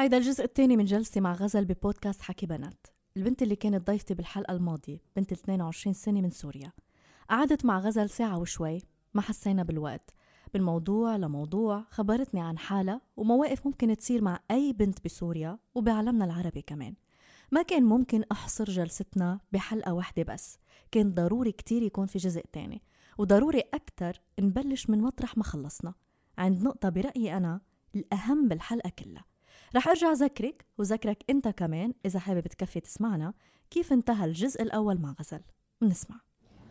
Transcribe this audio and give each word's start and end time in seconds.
هيدا 0.00 0.16
الجزء 0.16 0.44
الثاني 0.44 0.76
من 0.76 0.84
جلستي 0.84 1.20
مع 1.20 1.32
غزل 1.32 1.64
ببودكاست 1.64 2.22
حكي 2.22 2.46
بنات. 2.46 2.86
البنت 3.16 3.42
اللي 3.42 3.56
كانت 3.56 3.86
ضيفتي 3.86 4.14
بالحلقة 4.14 4.52
الماضية 4.52 4.98
بنت 5.16 5.32
22 5.32 5.94
سنة 5.94 6.20
من 6.20 6.30
سوريا. 6.30 6.72
قعدت 7.30 7.64
مع 7.64 7.78
غزل 7.78 8.10
ساعة 8.10 8.38
وشوي 8.38 8.82
ما 9.14 9.22
حسينا 9.22 9.62
بالوقت. 9.62 10.14
من 10.54 10.62
موضوع 10.62 11.16
لموضوع 11.16 11.84
خبرتني 11.90 12.40
عن 12.40 12.58
حالها 12.58 13.00
ومواقف 13.16 13.66
ممكن 13.66 13.96
تصير 13.96 14.22
مع 14.22 14.40
أي 14.50 14.72
بنت 14.72 15.04
بسوريا 15.04 15.58
وبعالمنا 15.74 16.24
العربي 16.24 16.62
كمان. 16.62 16.94
ما 17.52 17.62
كان 17.62 17.82
ممكن 17.84 18.24
أحصر 18.32 18.64
جلستنا 18.64 19.40
بحلقة 19.52 19.92
واحدة 19.92 20.22
بس. 20.22 20.58
كان 20.90 21.14
ضروري 21.14 21.52
كتير 21.52 21.82
يكون 21.82 22.06
في 22.06 22.18
جزء 22.18 22.44
تاني. 22.52 22.82
وضروري 23.18 23.62
أكتر 23.74 24.20
نبلش 24.40 24.90
من 24.90 25.00
مطرح 25.00 25.36
ما 25.36 25.44
خلصنا. 25.44 25.94
عند 26.38 26.62
نقطة 26.62 26.88
برأيي 26.88 27.36
أنا 27.36 27.60
الأهم 27.94 28.48
بالحلقة 28.48 28.90
كلها. 28.98 29.24
رح 29.76 29.88
أرجع 29.88 30.10
أذكرك 30.10 30.64
وذكرك 30.78 31.24
أنت 31.30 31.48
كمان 31.48 31.92
إذا 32.06 32.20
حابب 32.20 32.46
تكفي 32.46 32.80
تسمعنا 32.80 33.32
كيف 33.70 33.92
انتهى 33.92 34.24
الجزء 34.24 34.62
الأول 34.62 35.00
مع 35.00 35.14
غزل. 35.20 35.40
بنسمع 35.80 36.16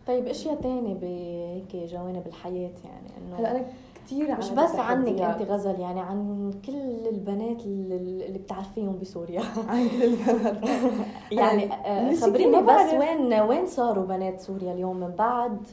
طيب 0.08 0.28
أشياء 0.28 0.62
تانية 0.62 0.94
بهيك 0.94 1.76
جوانب 1.91 2.28
الحياة 2.28 2.74
يعني 2.86 3.10
إنه 3.18 3.40
هلا 3.40 3.52
أنا 3.52 3.66
كثير 4.05 4.38
مش 4.38 4.50
بس 4.50 4.76
عنك 4.76 5.22
أنت 5.22 5.41
غزل 5.41 5.80
يعني 5.80 6.00
عن 6.00 6.52
كل 6.66 7.08
البنات 7.08 7.62
اللي 7.66 8.40
بتعرفيهم 8.40 9.00
بسوريا. 9.00 9.41
عن 9.70 9.90
كل 9.90 10.04
البنات. 10.04 10.64
يعني 11.32 11.74
آه، 11.74 12.16
خبريني 12.16 12.62
بس 12.62 12.94
وين 12.94 13.34
وين 13.34 13.66
صاروا 13.66 14.05
بنات 14.05 14.40
سوريا 14.41 14.74
اليوم 14.74 15.00
من 15.00 15.12
بعد 15.12 15.68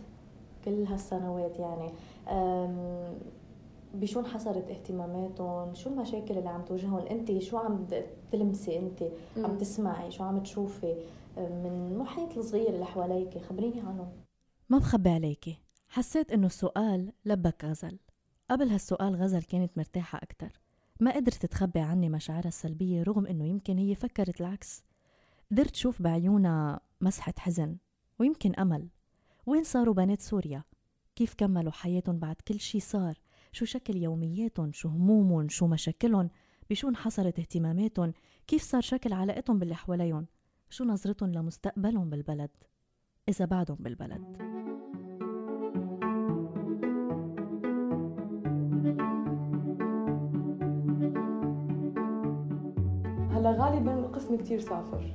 كل 0.64 0.84
هالسنوات 0.84 1.58
يعني؟ 1.58 1.90
بشو 3.94 4.20
انحصرت 4.20 4.70
اهتماماتهم؟ 4.70 5.74
شو 5.74 5.90
المشاكل 5.90 6.38
اللي 6.38 6.48
عم 6.48 6.64
تواجههم؟ 6.64 7.06
انت 7.06 7.38
شو 7.38 7.56
عم 7.56 7.86
تلمسي 8.32 8.78
انت؟ 8.78 9.04
عم 9.36 9.58
تسمعي؟ 9.58 10.10
شو 10.10 10.24
عم 10.24 10.42
تشوفي؟ 10.42 10.94
من 11.36 11.90
المحيط 11.92 12.38
الصغير 12.38 12.68
اللي 12.68 12.84
حواليك 12.84 13.38
خبريني 13.38 13.80
عنهم. 13.80 14.12
ما 14.68 14.78
بخبي 14.78 15.10
عليكي. 15.10 15.58
حسيت 15.88 16.32
إنه 16.32 16.46
السؤال 16.46 17.12
لبك 17.24 17.64
غزل. 17.64 17.98
قبل 18.50 18.68
هالسؤال 18.68 19.16
غزل 19.16 19.42
كانت 19.42 19.78
مرتاحة 19.78 20.20
أكتر. 20.22 20.60
ما 21.00 21.14
قدرت 21.14 21.46
تخبي 21.46 21.80
عني 21.80 22.08
مشاعرها 22.08 22.48
السلبية 22.48 23.02
رغم 23.02 23.26
إنه 23.26 23.46
يمكن 23.46 23.78
هي 23.78 23.94
فكرت 23.94 24.40
العكس. 24.40 24.84
قدرت 25.52 25.76
شوف 25.76 26.02
بعيونها 26.02 26.80
مسحة 27.00 27.34
حزن 27.38 27.76
ويمكن 28.18 28.54
أمل. 28.54 28.88
وين 29.46 29.64
صاروا 29.64 29.94
بنات 29.94 30.20
سوريا؟ 30.20 30.64
كيف 31.16 31.34
كملوا 31.34 31.72
حياتهم 31.72 32.18
بعد 32.18 32.36
كل 32.48 32.60
شي 32.60 32.80
صار؟ 32.80 33.20
شو 33.54 33.64
شكل 33.64 33.96
يومياتهم 33.96 34.72
شو 34.72 34.88
همومهم 34.88 35.48
شو 35.48 35.66
مشاكلهم 35.66 36.30
بشو 36.70 36.88
انحصرت 36.88 37.38
اهتماماتهم 37.38 38.12
كيف 38.46 38.62
صار 38.62 38.80
شكل 38.80 39.12
علاقتهم 39.12 39.58
باللي 39.58 39.74
حواليهم 39.74 40.26
شو 40.70 40.84
نظرتهم 40.84 41.32
لمستقبلهم 41.32 42.10
بالبلد 42.10 42.50
إذا 43.28 43.44
بعدهم 43.44 43.76
بالبلد. 43.80 44.36
هلا 53.30 53.50
غالبا 53.50 54.06
قسم 54.06 54.36
كتير 54.36 54.60
سافر 54.60 55.14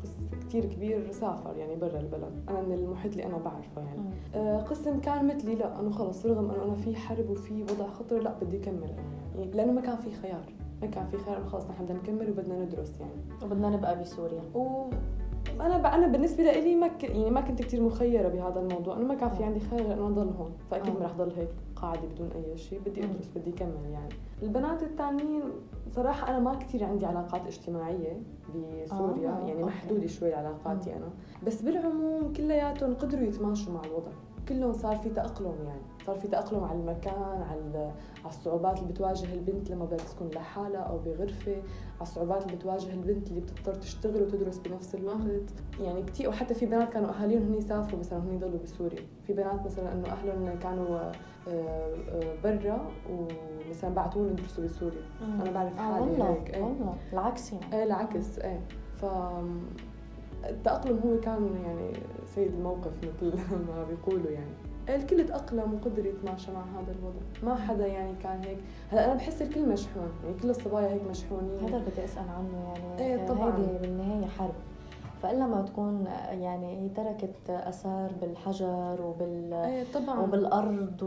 كتير 0.50 0.66
كبير 0.66 1.12
سافر 1.12 1.56
يعني 1.58 1.76
برا 1.76 2.00
البلد. 2.00 2.44
أنا 2.50 2.62
من 2.62 2.74
المحيط 2.74 3.12
اللي 3.12 3.26
أنا 3.26 3.38
بعرفه 3.38 3.82
يعني. 3.82 4.02
آه 4.36 4.58
قسم 4.62 5.00
كان 5.00 5.28
مثلي 5.28 5.56
لا 5.56 5.80
انه 5.80 5.92
خلص 5.92 6.26
رغم 6.26 6.52
أنه 6.52 6.64
أنا 6.64 6.76
في 6.76 6.96
حرب 6.96 7.30
وفي 7.30 7.64
وضع 7.64 7.88
خطر 7.88 8.20
لا 8.20 8.34
بدي 8.42 8.58
أكمل. 8.58 8.90
يعني 9.38 9.52
لأنه 9.52 9.72
ما 9.72 9.82
كان 9.82 9.98
في 9.98 10.12
خيار. 10.12 10.54
ما 10.82 10.88
كان 10.88 11.08
في 11.08 11.18
خيار 11.18 11.44
خلص 11.44 11.70
نحن 11.70 11.86
بدنا 11.86 11.98
نكمل 11.98 12.30
وبدنا 12.30 12.60
ندرس 12.66 13.00
يعني. 13.00 13.44
وبدنا 13.44 13.70
نبقى 13.70 14.02
بسوريا. 14.02 14.42
و 14.56 14.90
أنا 15.62 15.96
أنا 15.96 16.08
بالنسبة 16.08 16.44
لي 16.44 16.76
ما 16.76 16.88
ك... 16.88 17.04
يعني 17.04 17.30
ما 17.30 17.42
كنت 17.42 17.62
كثير 17.62 17.82
مخيرة 17.82 18.30
بهذا 18.30 18.60
الموضوع. 18.60 18.98
انه 18.98 19.06
ما 19.06 19.16
كان 19.16 19.30
في 19.30 19.44
عندي 19.44 19.60
خيار 19.60 19.94
انه 19.94 20.08
أضل 20.08 20.30
هون 20.40 20.52
فأكيد 20.72 20.94
ما 21.00 21.06
رح 21.06 21.14
ضل 21.14 21.32
هيك 21.38 21.50
قاعدة 21.76 22.02
بدون 22.16 22.30
أي 22.36 22.58
شيء 22.58 22.80
بدي 22.86 23.04
أدرس 23.04 23.30
بدي 23.36 23.50
أكمل 23.50 23.90
يعني. 23.92 24.14
البنات 24.44 24.84
الثانيين 24.84 25.44
صراحة 25.92 26.30
أنا 26.30 26.40
ما 26.40 26.56
كثير 26.56 26.84
عندي 26.84 27.06
علاقات 27.06 27.48
اجتماعية 27.48 28.22
بسوريا. 28.50 29.30
آه. 29.30 29.48
يعني 29.48 29.64
محدودة 29.64 30.08
شوي 30.08 30.34
علاقاتي 30.34 30.96
أنا. 30.96 31.10
بس 31.48 31.62
بالعموم 31.62 32.34
كلياتهم 32.34 32.94
قدروا 32.94 33.24
يتماشوا 33.24 33.74
مع 33.74 33.82
الوضع. 33.86 34.12
كلهم 34.50 34.74
صار 34.74 34.96
في 34.96 35.10
تأقلم 35.10 35.56
يعني. 35.68 35.82
صار 36.10 36.20
في 36.20 36.28
تأقلم 36.28 36.64
على 36.64 36.80
المكان 36.80 37.42
على 37.50 37.92
على 38.24 38.30
الصعوبات 38.30 38.80
اللي 38.80 38.94
بتواجه 38.94 39.34
البنت 39.34 39.70
لما 39.72 39.86
بدها 39.86 39.98
تسكن 39.98 40.28
لحالها 40.28 40.80
أو 40.80 40.98
بغرفة 40.98 41.52
على 41.52 42.02
الصعوبات 42.02 42.46
اللي 42.46 42.56
بتواجه 42.56 42.94
البنت 42.94 43.28
اللي 43.28 43.42
بتضطر 43.42 43.74
تشتغل 43.74 44.22
وتدرس 44.22 44.58
بنفس 44.58 44.96
الوقت. 44.96 45.54
يعني 45.82 46.04
كثير 46.04 46.30
وحتى 46.30 46.54
في 46.54 46.66
بنات 46.66 46.90
كانوا 46.90 47.10
أهاليهم 47.10 47.42
هن 47.42 47.54
يسافروا 47.54 48.00
مثلا 48.00 48.20
هن 48.20 48.34
يضلوا 48.34 48.60
بسوريا. 48.64 49.02
في 49.28 49.34
بنات 49.34 49.66
مثلا 49.66 49.94
إنه 49.94 50.08
أهلهم 50.08 50.60
كانوا 50.60 51.00
آه، 51.00 51.12
آه، 51.48 52.36
برا 52.44 52.92
ومثلا 53.10 53.90
بعثوا 53.90 54.22
لهم 54.22 54.32
يدرسوا 54.32 54.64
بسوريا. 54.64 55.02
أنا 55.22 55.52
بعرف 55.52 55.80
آه، 55.80 55.94
حالي 55.94 56.22
آه 56.22 56.32
هيك 56.32 56.56
إيه. 56.56 56.64
والله 56.64 56.96
العكس 57.14 57.54
يعني. 57.54 57.76
إيه 57.76 57.84
العكس 57.84 58.40
إيه. 58.40 58.62
ف 58.98 59.06
التأقلم 60.46 61.00
هو 61.06 61.20
كان 61.20 61.60
يعني 61.66 61.94
سيد 62.26 62.54
الموقف 62.54 62.92
مثل 62.98 63.38
ما 63.68 63.84
بيقولوا 63.84 64.32
يعني. 64.32 64.69
الكل 64.96 65.26
تأقلم 65.26 65.74
وقدر 65.74 66.06
يتماشى 66.06 66.52
مع 66.52 66.62
هذا 66.62 66.96
الوضع. 67.00 67.20
ما 67.44 67.56
حدا 67.56 67.88
يعني 67.88 68.14
كان 68.24 68.44
هيك. 68.44 68.58
هلا 68.92 69.06
أنا 69.06 69.14
بحس 69.14 69.42
الكل 69.42 69.70
مشحون 69.70 70.10
يعني 70.24 70.40
كل 70.42 70.50
الصبايا 70.50 70.88
هيك 70.94 71.02
مشحونين. 71.10 71.60
هذا 71.64 71.78
بدي 71.78 72.06
أسأل 72.06 72.26
عنه 72.38 72.74
يعني. 72.74 73.02
إيه 73.02 73.28
طبعا. 73.28 73.58
هيدي 73.58 73.78
بالنهاية 73.82 74.26
حرب. 74.28 74.54
فإلا 75.24 75.48
ما 75.48 75.62
تكون 75.62 76.06
يعني 76.32 76.82
هي 76.82 76.90
تركت 76.90 77.50
آثار 77.50 78.12
بالحجر 78.22 79.02
وبال 79.02 79.54
إيه 79.54 79.84
طبعا. 79.94 80.20
وبالأرض 80.20 81.02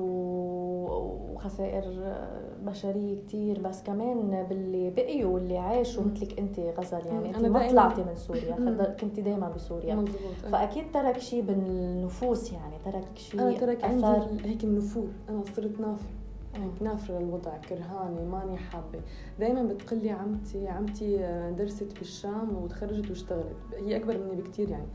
وخسائر 1.35 2.15
بشرية 2.63 3.23
كثير 3.27 3.61
بس 3.61 3.83
كمان 3.83 4.47
باللي 4.51 4.91
بقيوا 4.91 5.35
واللي 5.35 5.59
عاشوا 5.59 6.05
مثلك 6.05 6.39
أنت 6.39 6.59
غزل 6.59 7.07
يعني 7.07 7.37
أنت 7.37 7.47
ما 7.47 7.69
طلعتي 7.69 8.03
من 8.03 8.15
سوريا 8.15 8.87
كنت 9.01 9.21
دايما 9.21 9.49
بسوريا. 9.49 9.95
مزبوط. 9.95 10.53
فأكيد 10.53 10.85
ترك 10.93 11.19
شيء 11.19 11.43
بالنفوس 11.43 12.53
يعني 12.53 12.75
ترك 12.85 13.09
شيء 13.19 13.41
أنا 13.41 13.59
ترك 13.59 13.85
عندي 13.85 14.07
هيك 14.49 14.65
النفور 14.65 15.09
أنا 15.29 15.43
صرت 15.57 15.81
نافر 15.81 16.22
هيك 16.55 16.83
نافرة 16.83 17.19
للوضع 17.19 17.57
كرهانة 17.57 18.25
ماني 18.25 18.57
حابة. 18.57 19.01
دايما 19.41 19.63
بتقلي 19.63 20.11
عمتي 20.11 20.69
عمتي 20.69 21.17
درست 21.59 21.99
بالشام 21.99 22.57
وتخرجت 22.57 23.11
واشتغلت. 23.11 23.57
هي 23.75 23.97
أكبر 23.97 24.19
مني 24.19 24.43
بكتير 24.43 24.71
يعني. 24.71 24.89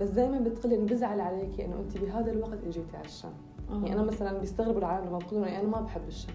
بس 0.00 0.08
دايما 0.08 0.38
بتقلي 0.38 0.74
انه 0.74 0.86
بزعل 0.86 1.20
عليكي 1.20 1.64
إنه 1.64 1.76
انت 1.76 1.98
بهذا 1.98 2.32
الوقت 2.32 2.64
إجيتي 2.64 2.96
على 2.96 3.06
الشام. 3.06 3.32
يعني 3.70 3.92
أنا 3.92 4.02
مثلا 4.02 4.38
بيستغربوا 4.38 4.78
العالم 4.78 5.06
لما 5.06 5.18
بقول 5.18 5.44
أنا 5.44 5.68
ما 5.68 5.80
بحب 5.80 6.08
الشام. 6.08 6.34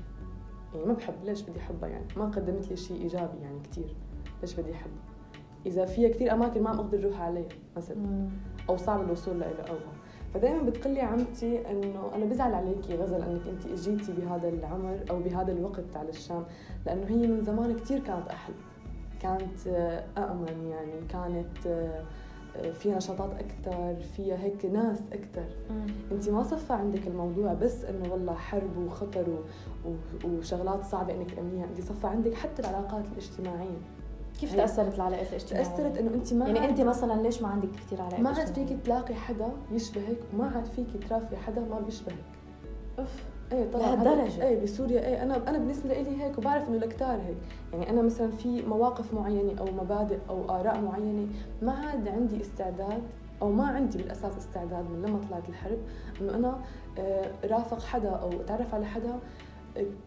يعني 0.73 0.85
ما 0.85 0.93
بحب 0.93 1.13
ليش 1.23 1.41
بدي 1.41 1.59
أحبها 1.59 1.89
يعني؟ 1.89 2.05
ما 2.17 2.25
قدمت 2.25 2.69
لي 2.69 2.75
شيء 2.75 3.01
إيجابي 3.01 3.37
يعني 3.41 3.59
كثير 3.59 3.95
ليش 4.41 4.55
بدي 4.55 4.71
احبها 4.71 5.03
إذا 5.65 5.85
فيها 5.85 6.09
كثير 6.09 6.33
أماكن 6.33 6.63
ما 6.63 6.71
بقدر 6.71 6.99
أروح 6.99 7.21
عليها 7.21 7.47
مثلا. 7.77 8.29
أو 8.69 8.77
صعب 8.77 9.01
الوصول 9.01 9.39
لها 9.39 9.61
أو 9.69 9.75
فدائما 10.33 10.61
بتقلي 10.63 11.01
عمتي 11.01 11.71
إنه 11.71 12.11
أنا 12.15 12.25
بزعل 12.25 12.53
عليكي 12.53 12.95
غزل 12.95 13.21
إنك 13.21 13.41
أنت 13.47 13.65
إجيتي 13.65 14.11
بهذا 14.11 14.49
العمر 14.49 14.99
أو 15.09 15.19
بهذا 15.19 15.51
الوقت 15.51 15.95
على 15.95 16.09
الشام 16.09 16.43
لأنه 16.85 17.05
هي 17.07 17.27
من 17.27 17.41
زمان 17.41 17.75
كثير 17.75 17.99
كانت 17.99 18.27
أحلى. 18.27 18.55
كانت 19.21 19.67
أأمن 20.17 20.67
يعني 20.71 20.91
كانت 21.09 21.87
فيها 22.73 22.97
نشاطات 22.97 23.29
أكثر 23.33 23.95
فيها 24.15 24.37
هيك 24.37 24.65
ناس 24.65 24.99
أكثر 25.13 25.45
أنت 26.11 26.29
ما 26.29 26.43
صفى 26.43 26.73
عندك 26.73 27.07
الموضوع 27.07 27.53
بس 27.53 27.85
إنه 27.85 28.13
والله 28.13 28.33
حرب 28.33 28.77
وخطر. 28.77 29.25
وشغلات 30.25 30.83
صعبة 30.83 31.13
إنك 31.13 31.31
تأمنيها 31.31 31.65
أنت 31.65 31.81
صفى 31.81 32.07
عندك 32.07 32.33
حتى 32.33 32.61
العلاقات 32.61 33.05
الاجتماعية. 33.11 33.96
كيف 34.39 34.55
تأثرت 34.55 34.95
العلاقات 34.95 35.27
الاجتماعية؟ 35.29 35.65
تأثرت 35.65 35.97
إنه 35.97 36.13
أنت 36.13 36.33
ما 36.33 36.45
يعني 36.47 36.69
أنت 36.69 36.81
مثلا 36.81 37.21
ليش 37.21 37.41
ما 37.41 37.47
عندك 37.47 37.69
كثير 37.69 38.01
علاقات 38.01 38.19
ما 38.19 38.29
عاد 38.29 38.47
فيك 38.47 38.77
تلاقي 38.85 39.15
حدا 39.15 39.49
يشبهك 39.71 40.17
وما 40.33 40.51
عاد 40.55 40.65
فيك 40.65 40.87
ترافقي 41.09 41.37
حدا 41.37 41.61
ما 41.61 41.79
بيشبهك. 41.79 42.15
اف 42.99 43.23
إيه 43.51 43.71
طبعا. 43.71 43.95
لهالدرجة؟ 43.95 44.43
إيه 44.43 44.63
بسوريا 44.63 45.07
إيه 45.07 45.23
أنا 45.23 45.49
أنا 45.49 45.57
بالنسبة 45.57 45.93
لي 45.93 46.23
هيك 46.23 46.37
وبعرف 46.37 46.69
إنه 46.69 46.77
الكتار 46.77 47.21
هيك. 47.21 47.37
يعني 47.73 47.89
أنا 47.89 48.01
مثلا 48.01 48.31
في 48.31 48.61
مواقف 48.61 49.13
معينة 49.13 49.59
أو 49.59 49.65
مبادئ 49.65 50.17
أو 50.29 50.49
آراء 50.49 50.81
معينة 50.81 51.27
ما 51.61 51.71
عاد 51.71 52.07
عندي 52.07 52.41
استعداد 52.41 53.03
أو 53.41 53.51
ما 53.51 53.65
عندي 53.67 53.97
بالأساس 53.97 54.37
استعداد 54.37 54.85
من 54.91 55.01
لما 55.01 55.19
طلعت 55.29 55.49
الحرب 55.49 55.77
إنه 56.21 56.35
أنا 56.35 56.59
آه، 56.99 57.31
رافق 57.45 57.81
حدا 57.81 58.09
أو 58.09 58.29
أتعرف 58.41 58.75
على 58.75 58.85
حدا 58.85 59.19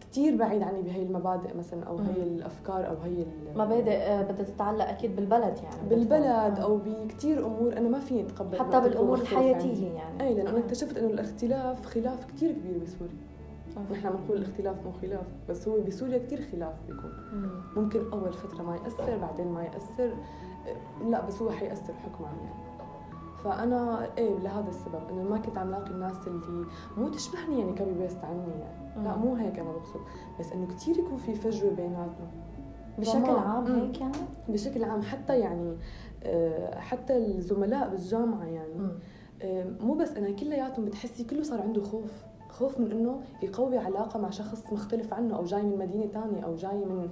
كثير 0.01 0.37
بعيد 0.37 0.61
عني 0.61 0.81
بهي 0.81 1.03
المبادئ 1.03 1.57
مثلا 1.57 1.83
أو 1.83 1.97
هي 1.97 2.23
الأفكار 2.23 2.87
أو 2.87 2.95
هي 3.03 3.25
مبادئ 3.55 3.91
آه، 3.91 4.21
بدها 4.21 4.45
تتعلق 4.45 4.89
أكيد 4.89 5.15
بالبلد 5.15 5.57
يعني 5.63 5.89
بالبلد 5.89 6.59
أو 6.59 6.77
بكثير 6.85 7.45
أمور 7.45 7.77
أنا 7.77 7.89
ما 7.89 7.99
فيني 7.99 8.21
أتقبل 8.21 8.59
حتى 8.59 8.79
بالأمور 8.79 9.17
الحياتية 9.17 9.93
يعني. 9.93 10.23
أي 10.23 10.33
لأنه 10.33 10.49
أنا 10.49 10.59
اكتشفت 10.59 10.97
إنه 10.97 11.07
الاختلاف 11.07 11.85
خلاف 11.85 12.25
كثير 12.25 12.51
كبير 12.51 12.77
بسوريا. 12.83 13.13
نحن 13.91 14.09
بنقول 14.09 14.37
الاختلاف 14.37 14.85
مو 14.85 14.91
خلاف 14.91 15.25
بس 15.49 15.67
هو 15.67 15.81
بسوريا 15.81 16.17
كثير 16.17 16.41
خلاف 16.51 16.73
بيكون. 16.87 17.11
ممكن 17.75 18.11
أول 18.13 18.33
فترة 18.33 18.63
ما 18.63 18.75
يأثر 18.75 19.17
بعدين 19.17 19.47
ما 19.47 19.63
يأثر 19.63 20.13
لا 21.09 21.25
بس 21.25 21.41
هو 21.41 21.51
حيأثر 21.51 21.93
حكما 21.93 22.27
يعني 22.27 22.71
فأنا 23.43 24.09
إيه 24.17 24.37
لهذا 24.39 24.69
السبب 24.69 25.01
إنه 25.09 25.23
ما 25.23 25.37
كنت 25.37 25.57
عم 25.57 25.71
لاقي 25.71 25.91
الناس 25.91 26.27
اللي 26.27 26.65
مو 26.97 27.09
تشبهني 27.09 27.59
يعني 27.59 27.75
copy 27.77 27.93
paste 27.93 28.23
عني 28.23 28.59
يعني. 28.59 28.80
لا 28.97 29.17
مو 29.17 29.35
هيك 29.35 29.59
أنا 29.59 29.71
بقصد. 29.71 29.99
بس 30.39 30.51
إنه 30.51 30.67
كثير 30.67 30.99
يكون 30.99 31.17
في 31.17 31.35
فجوة 31.35 31.71
بيناتنا. 31.71 32.27
بشكل 32.99 33.29
عام 33.29 33.75
هيك 33.75 34.01
يعني؟ 34.01 34.13
بشكل 34.49 34.83
عام 34.83 35.01
حتى 35.01 35.39
يعني 35.39 35.77
آه، 36.23 36.79
حتى 36.79 37.17
الزملاء 37.17 37.89
بالجامعة 37.89 38.45
يعني. 38.45 38.89
آه، 39.41 39.65
مو 39.81 39.93
بس 39.93 40.11
أنا 40.11 40.31
كلياتهم 40.31 40.85
بتحسي 40.85 41.23
كله 41.23 41.43
صار 41.43 41.61
عنده 41.61 41.81
خوف. 41.81 42.11
خوف 42.49 42.79
من 42.79 42.91
إنه 42.91 43.21
يقوي 43.43 43.77
علاقة 43.77 44.19
مع 44.19 44.29
شخص 44.29 44.73
مختلف 44.73 45.13
عنه 45.13 45.35
أو 45.35 45.43
جاي 45.43 45.61
من 45.63 45.77
مدينة 45.77 46.05
ثانية 46.07 46.41
أو 46.45 46.55
جاي 46.55 46.77
من 46.85 47.09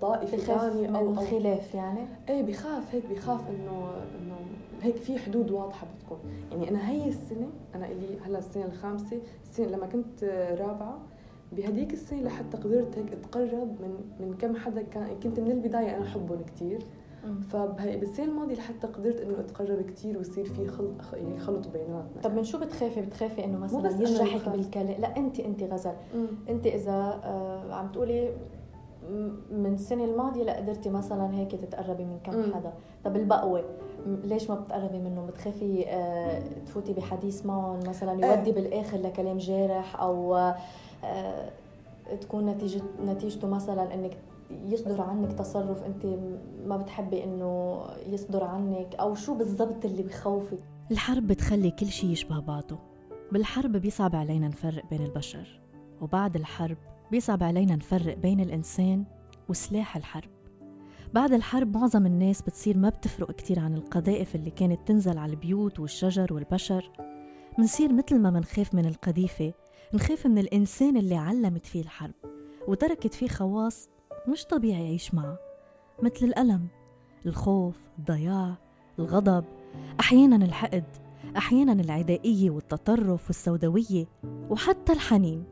طائفة 0.00 0.36
ثانية 0.36 0.98
أو 0.98 1.14
خلاف 1.14 1.74
يعني؟ 1.74 2.06
إيه 2.28 2.42
بخاف 2.42 2.94
هيك 2.94 3.04
بخاف 3.10 3.40
إنه 3.50 3.92
إنه 4.18 4.34
هيك 4.82 4.96
في 4.96 5.18
حدود 5.18 5.50
واضحة 5.50 5.86
بتكون. 5.96 6.18
يعني 6.50 6.70
أنا 6.70 6.90
هي 6.90 7.08
السنة 7.08 7.48
أنا 7.74 7.88
اللي 7.88 8.20
هلأ 8.20 8.38
السنة 8.38 8.64
الخامسة 8.64 9.20
السنة 9.42 9.66
لما 9.66 9.86
كنت 9.86 10.24
رابعة 10.60 10.98
بهديك 11.52 11.92
السنة 11.92 12.22
لحتى 12.22 12.56
قدرت 12.56 12.98
هيك 12.98 13.12
أتقرب 13.12 13.68
من 13.80 13.94
من 14.20 14.34
كم 14.34 14.56
حدا 14.56 14.82
كان 14.82 15.20
كنت 15.22 15.40
من 15.40 15.50
البداية 15.50 15.96
أنا 15.96 16.04
احبهم 16.04 16.42
كثير 16.42 16.78
فبالسنه 17.48 18.26
الماضية 18.26 18.54
لحتى 18.54 18.86
قدرت 18.86 19.20
إنه 19.20 19.40
أتقرب 19.40 19.80
كثير 19.82 20.18
ويصير 20.18 20.44
في 20.44 20.66
خلط 20.68 20.94
يعني 21.12 21.38
خلط 21.38 21.68
بيناتنا. 21.68 22.22
طب 22.22 22.34
من 22.34 22.44
شو 22.44 22.58
بتخافي؟ 22.58 23.00
بتخافي 23.00 23.44
إنه 23.44 23.58
مثلا 23.58 23.90
يجرحك 23.90 24.48
بالكلام 24.48 25.00
لا 25.00 25.16
انت 25.16 25.40
انت 25.40 25.62
غزل. 25.62 25.92
مم. 26.14 26.26
انت 26.48 26.66
إذا 26.66 27.20
آه 27.24 27.74
عم 27.74 27.88
تقولي 27.92 28.30
من 29.50 29.74
السنة 29.74 30.04
الماضية 30.04 30.42
لا 30.44 30.56
قدرتي 30.56 30.90
مثلا 30.90 31.34
هيك 31.34 31.50
تتقربي 31.52 32.04
من 32.04 32.18
كم 32.24 32.36
مم. 32.36 32.54
حدا. 32.54 32.72
طب 33.04 33.16
البقوة 33.16 33.64
ليش 34.06 34.50
ما 34.50 34.54
بتقربي 34.56 34.98
منه 34.98 35.26
بتخافي 35.26 35.84
آه 35.88 36.42
تفوتي 36.66 36.92
بحديث 36.92 37.46
معهم 37.46 37.80
مثلا 37.88 38.24
إيه. 38.24 38.36
يودي 38.36 38.52
بالآخر 38.52 38.98
لكلام 38.98 39.38
جارح 39.38 40.00
أو 40.00 40.36
آه 40.36 40.56
تكون 42.20 42.46
نتيجه 42.46 42.82
نتيجته 43.06 43.48
مثلا 43.48 43.94
إنك 43.94 44.16
يصدر 44.68 45.00
عنك 45.00 45.32
تصرف 45.32 45.82
أنت 45.82 46.06
ما 46.66 46.76
بتحبي 46.76 47.24
إنه 47.24 47.82
يصدر 48.06 48.44
عنك 48.44 48.94
أو 48.94 49.14
شو 49.14 49.34
بالضبط 49.34 49.84
اللي 49.84 50.02
بخوفك؟ 50.02 50.58
الحرب 50.90 51.26
بتخلي 51.26 51.70
كل 51.70 51.86
شيء 51.86 52.10
يشبه 52.10 52.40
بعضه. 52.40 52.78
بالحرب 53.32 53.72
بيصعب 53.72 54.16
علينا 54.16 54.48
نفرق 54.48 54.84
بين 54.90 55.02
البشر 55.02 55.60
وبعد 56.00 56.36
الحرب 56.36 56.76
بيصعب 57.10 57.42
علينا 57.42 57.76
نفرق 57.76 58.16
بين 58.16 58.40
الإنسان 58.40 59.04
وسلاح 59.48 59.96
الحرب. 59.96 60.30
بعد 61.14 61.32
الحرب 61.32 61.76
معظم 61.76 62.06
الناس 62.06 62.42
بتصير 62.42 62.78
ما 62.78 62.88
بتفرق 62.88 63.32
كتير 63.32 63.60
عن 63.60 63.74
القذائف 63.74 64.34
اللي 64.34 64.50
كانت 64.50 64.88
تنزل 64.88 65.18
على 65.18 65.32
البيوت 65.32 65.80
والشجر 65.80 66.34
والبشر. 66.34 66.90
منصير 67.58 67.92
مثل 67.92 68.18
ما 68.18 68.30
منخاف 68.30 68.74
من 68.74 68.86
القذيفة 68.86 69.52
نخاف 69.94 70.26
من 70.26 70.38
الإنسان 70.38 70.96
اللي 70.96 71.14
علمت 71.14 71.66
فيه 71.66 71.80
الحرب 71.80 72.14
وتركت 72.68 73.14
فيه 73.14 73.28
خواص 73.28 73.88
مش 74.28 74.44
طبيعي 74.44 74.82
يعيش 74.84 75.14
معها 75.14 75.38
مثل 76.02 76.26
الألم 76.26 76.66
الخوف 77.26 77.76
الضياع 77.98 78.54
الغضب 78.98 79.44
أحيانا 80.00 80.44
الحقد 80.44 80.84
أحيانا 81.36 81.72
العدائية 81.72 82.50
والتطرف 82.50 83.26
والسوداوية 83.26 84.06
وحتى 84.50 84.92
الحنين. 84.92 85.44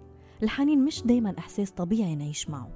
الحنين 0.42 0.84
مش 0.84 1.02
دايما 1.02 1.38
إحساس 1.38 1.70
طبيعي 1.70 2.14
نعيش 2.14 2.50
معه. 2.50 2.70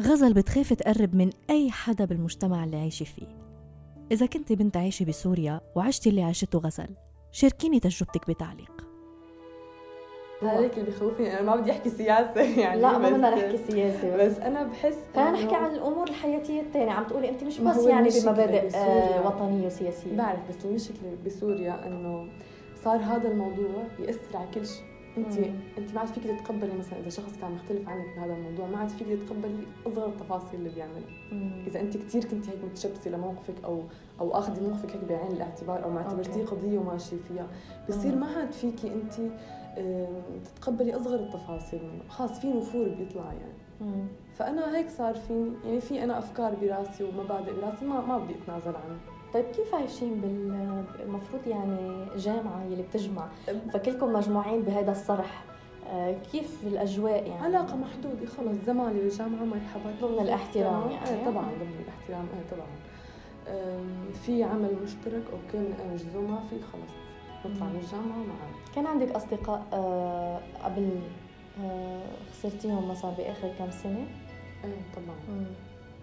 غزل 0.00 0.34
بتخاف 0.34 0.72
تقرب 0.72 1.14
من 1.14 1.30
أي 1.50 1.70
حدا 1.70 2.04
بالمجتمع 2.04 2.64
اللي 2.64 2.76
عايشة 2.76 3.04
فيه. 3.04 3.26
إذا 4.12 4.26
كنت 4.26 4.52
بنت 4.52 4.76
عايشة 4.76 5.04
بسوريا 5.04 5.60
وعشتي 5.76 6.10
اللي 6.10 6.22
عاشته 6.22 6.58
غزل 6.58 6.88
شاركيني 7.32 7.80
تجربتك 7.80 8.30
بتعليق. 8.30 8.79
هذاك 10.42 10.78
اللي 10.78 10.90
بخوفني 10.90 11.32
أنا 11.32 11.42
ما 11.42 11.56
بدي 11.56 11.70
أحكي 11.70 11.90
سياسة 11.90 12.40
يعني 12.62 12.80
لا 12.80 12.98
ما 12.98 13.10
بدنا 13.10 13.30
نحكي 13.30 13.58
سياسة 13.70 14.16
بس, 14.16 14.32
بس 14.32 14.38
أنا 14.38 14.62
بحس 14.62 14.98
خلينا 15.14 15.30
نحكي 15.30 15.54
عن 15.54 15.70
الأمور 15.70 16.08
الحياتية 16.08 16.60
الثانية. 16.60 16.92
عم 16.92 17.04
تقولي 17.04 17.28
انت 17.28 17.44
مش 17.44 17.60
بس 17.60 17.86
يعني 17.86 18.08
بمبادئ 18.08 18.76
آه 18.76 19.26
وطنية 19.26 19.66
وسياسية. 19.66 20.16
بعرف 20.16 20.40
بس 20.48 20.64
المشكلة 20.64 21.16
بسوريا 21.26 21.86
إنه 21.86 22.28
صار 22.84 22.96
هذا 22.96 23.28
الموضوع 23.28 23.84
يأثر 23.98 24.36
على 24.36 24.48
كل 24.54 24.66
شيء. 24.66 24.84
انت 25.16 25.38
مم. 25.38 25.54
انت 25.78 25.94
ما 25.94 26.00
عاد 26.00 26.08
فيك 26.08 26.24
تتقبلي 26.24 26.72
مثلا 26.78 27.00
إذا 27.00 27.08
شخص 27.08 27.36
كان 27.40 27.52
مختلف 27.52 27.88
عنك 27.88 28.06
بهذا 28.16 28.34
الموضوع 28.34 28.66
ما 28.66 28.78
عاد 28.78 28.88
فيك 28.88 29.06
تتقبلي 29.08 29.66
أصغر 29.86 30.06
التفاصيل 30.06 30.60
اللي 30.60 30.70
بيعملها. 30.70 31.66
إذا 31.66 31.80
انت 31.80 31.96
كثير 31.96 32.24
كنت 32.24 32.48
هيك 32.48 32.64
متشبثة 32.64 33.10
لموقفك 33.10 33.64
أو 33.64 33.82
أو 34.20 34.38
أخذي 34.38 34.60
موقفك 34.60 34.90
هيك 34.90 35.04
بعين 35.04 35.32
الاعتبار 35.32 35.84
أو 35.84 35.90
ما 35.90 35.98
اعتبرتيه 35.98 36.44
قضية 36.44 36.78
وماشية 36.78 37.16
فيها 37.28 37.46
بصير 37.88 38.16
ما 38.16 38.26
عاد 38.26 38.52
فيكي 38.52 38.94
انت 38.94 39.14
تتقبلي 40.44 40.96
أصغر 40.96 41.14
التفاصيل 41.14 41.80
منه. 41.82 42.02
خلاص 42.08 42.40
في 42.40 42.48
نفور 42.52 42.88
بيطلع 42.88 43.24
يعني. 43.24 43.60
مم. 43.80 44.06
فأنا 44.36 44.76
هيك 44.76 44.88
صار 44.90 45.14
فيني 45.14 45.52
يعني 45.64 45.80
في 45.80 46.04
أنا 46.04 46.18
أفكار 46.18 46.54
براسي 46.54 47.04
ومبادئ 47.04 47.52
براسي 47.52 47.84
ما 47.84 48.00
ما 48.00 48.18
بدي 48.18 48.34
أتنازل 48.34 48.76
عنها 48.76 48.98
طيب 49.34 49.44
كيف 49.44 49.74
عايشين 49.74 50.20
بال 50.20 50.84
المفروض 51.00 51.46
يعني 51.46 52.06
جامعة 52.16 52.62
اللي 52.64 52.82
بتجمع؟ 52.82 53.28
فكلكم 53.72 54.12
مجموعين 54.12 54.62
بهذا 54.62 54.92
الصرح. 54.92 55.44
آه، 55.88 56.16
كيف 56.32 56.66
الأجواء 56.66 57.28
يعني؟ 57.28 57.44
علاقة 57.44 57.76
محدودة 57.76 58.26
خلص 58.26 58.56
زمالي 58.66 59.00
بالجامعة 59.00 59.44
مرحبا 59.44 59.94
ضمن 60.02 60.18
الاحترام 60.18 60.90
يعني. 60.90 61.08
إيه 61.10 61.24
طبعا 61.24 61.44
ضمن 61.44 61.84
الاحترام. 61.84 62.26
إيه 62.34 62.56
طبعا. 62.56 62.66
في 64.26 64.42
عمل 64.42 64.76
مشترك 64.84 65.22
أوكي 65.32 65.58
من 65.58 66.26
ما 66.30 66.40
في 66.50 66.56
خلص. 66.60 66.99
نطلع 67.46 67.66
من 67.66 67.80
الجامعة 67.84 68.16
معا 68.16 68.74
كان 68.74 68.86
عندك 68.86 69.10
أصدقاء 69.10 69.66
آه، 69.72 70.40
قبل 70.64 71.00
آه، 71.64 72.02
خسرتيهم 72.32 72.88
مثلا 72.88 73.10
بآخر 73.10 73.48
كم 73.58 73.70
سنة؟ 73.70 74.06
إيه 74.64 74.76
طبعا 74.96 75.44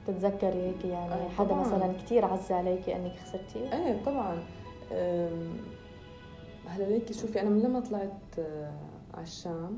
تتذكري 0.08 0.62
هيك 0.68 0.86
يعني 0.86 1.14
آه 1.14 1.30
حدا 1.30 1.48
طبعاً. 1.48 1.62
مثلا 1.62 1.94
كثير 1.94 2.26
عز 2.26 2.52
عليكي 2.52 2.96
إنك 2.96 3.16
خسرتيه؟ 3.26 3.74
إيه 3.74 4.04
طبعا 4.06 4.44
هلأ 6.68 6.84
ليكي 6.90 7.14
شوفي 7.14 7.42
أنا 7.42 7.50
من 7.50 7.62
لما 7.62 7.80
طلعت 7.80 8.40
آه، 8.40 8.72
على 9.14 9.24
الشام 9.24 9.78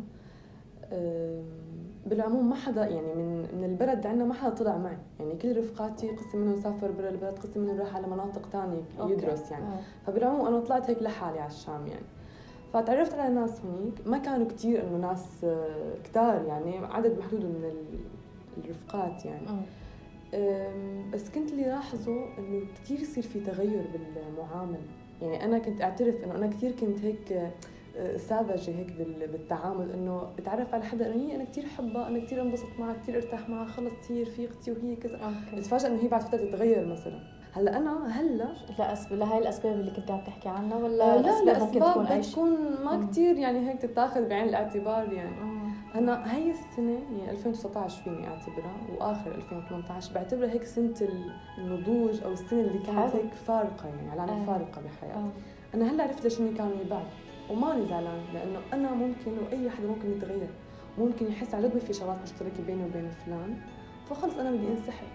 بالعموم 2.06 2.50
ما 2.50 2.56
حدا 2.56 2.88
يعني 2.88 3.14
من 3.16 3.48
من 3.58 3.64
البلد 3.64 4.08
عندنا 4.08 4.26
ما 4.26 4.34
حدا 4.34 4.50
طلع 4.50 4.78
معي. 4.78 4.98
يعني 5.20 5.36
كل 5.36 5.58
رفقاتي 5.58 6.10
قسم 6.10 6.38
منهم 6.38 6.56
سافر 6.56 6.92
برا 6.92 7.10
البلد 7.10 7.40
قسم 7.40 7.62
منهم 7.62 7.80
راح 7.80 7.96
على 7.96 8.08
مناطق 8.08 8.50
ثانية 8.52 8.82
يدرس 9.00 9.52
يعني. 9.52 9.66
آه. 9.66 9.80
فبالعموم 10.08 10.48
أنا 10.48 10.60
طلعت 10.60 10.90
هيك 10.90 11.02
لحالي 11.02 11.40
على 11.40 11.52
الشام 11.52 11.88
يعني. 11.88 12.06
فتعرفت 12.74 13.14
على 13.14 13.34
ناس 13.34 13.62
هنيك 13.62 14.08
ما 14.08 14.18
كانوا 14.18 14.48
كثير 14.48 14.88
إنه 14.88 14.98
ناس 14.98 15.44
آه، 15.44 15.94
كتار 16.04 16.46
يعني 16.46 16.78
عدد 16.78 17.20
محدود 17.20 17.46
من 17.46 17.72
الرفقات 18.58 19.26
يعني. 19.26 19.48
آه. 19.50 19.64
بس 21.14 21.30
كنت 21.30 21.52
اللي 21.52 21.64
لاحظه 21.64 22.26
إنه 22.38 22.62
كثير 22.84 23.00
يصير 23.00 23.24
في 23.24 23.40
تغير 23.40 23.84
بالمعامله 23.94 24.80
يعني 25.22 25.46
أنا 25.46 25.60
كنت 25.60 25.82
أعترف 25.82 26.24
إنه 26.24 26.36
أنا 26.36 26.48
كثير 26.48 26.72
كنت 26.72 27.00
هيك 27.00 27.52
ساذجة 28.18 28.72
هيك 28.72 28.94
بالتعامل 29.32 29.92
إنه 29.92 30.22
اتعرف 30.40 30.74
على 30.74 30.84
حدا 30.84 31.14
إنه 31.14 31.24
هي 31.24 31.36
أنا 31.36 31.44
كثير 31.44 31.66
احبها 31.66 32.08
أنا 32.08 32.20
كثير 32.20 32.42
انبسط 32.42 32.80
معها 32.80 32.94
كثير 32.94 33.16
ارتاح 33.16 33.50
معها 33.50 33.66
خلص 33.66 33.94
هي 34.10 34.24
رفيقتي 34.24 34.72
وهي 34.72 34.96
كذا. 34.96 35.34
اتفاجئ 35.54 35.88
إنه 35.88 36.04
هي 36.04 36.08
بعد 36.08 36.22
فترة 36.22 36.38
تتغير 36.38 36.86
مثلا. 36.86 37.20
هلأ 37.54 37.78
أنا 37.78 38.08
هلأ 38.08 38.48
لأسب... 38.80 39.14
لهي 39.14 39.38
الأسباب 39.38 39.74
اللي 39.80 39.92
كنت 39.92 40.12
عم 40.12 40.22
تحكي 40.22 40.50
عنها 40.50 40.78
ولا 40.78 41.16
آه 41.18 41.22
لا 41.22 41.44
الأسباب 41.44 41.62
ممكن 41.98 42.22
تكون 42.32 42.50
ما 42.86 43.08
كثير 43.08 43.38
يعني 43.38 43.70
هيك 43.70 43.82
تتاخذ 43.82 44.30
بعين 44.30 44.50
الاعتبار 44.50 45.14
يعني. 45.14 45.42
آه. 45.42 45.98
أنا 45.98 46.36
هي 46.36 46.52
السنة 46.52 46.92
يعني 46.92 47.32
2019 47.32 48.04
فيني 48.04 48.28
أعتبرها 48.28 48.76
وآخر 49.00 49.36
2018 49.36 50.14
بعتبرها 50.14 50.52
هيك 50.52 50.64
سنة 50.64 50.94
النضوج 51.58 52.24
أو 52.24 52.32
السنة 52.32 52.62
اللي 52.62 52.80
كانت 52.80 53.16
هيك 53.16 53.34
فارقة 53.48 53.88
يعني 53.88 54.12
علامه 54.12 54.42
آه. 54.42 54.46
فارقة 54.46 54.82
بحياتي. 54.82 55.20
آه. 55.20 55.30
أنا 55.74 55.92
هلأ 55.92 56.04
عرفت 56.04 56.24
ليش 56.24 56.40
اني 56.40 56.54
كانوا 56.54 56.72
بعد 56.90 57.06
وماني 57.50 57.88
زعلان 57.88 58.20
لأنه 58.34 58.60
أنا 58.74 58.92
ممكن 58.94 59.32
وأي 59.44 59.70
حدا 59.70 59.88
ممكن 59.88 60.12
يتغير. 60.12 60.50
ممكن 60.98 61.28
يحس 61.28 61.54
على 61.54 61.68
قد 61.68 61.80
في 61.80 61.94
شغلات 61.94 62.18
مشتركة 62.24 62.64
بيني 62.68 62.84
وبين 62.84 63.10
فلان 63.26 63.58
فخلص 64.10 64.38
أنا 64.38 64.52
بدي 64.52 64.68
أنسحب. 64.68 65.08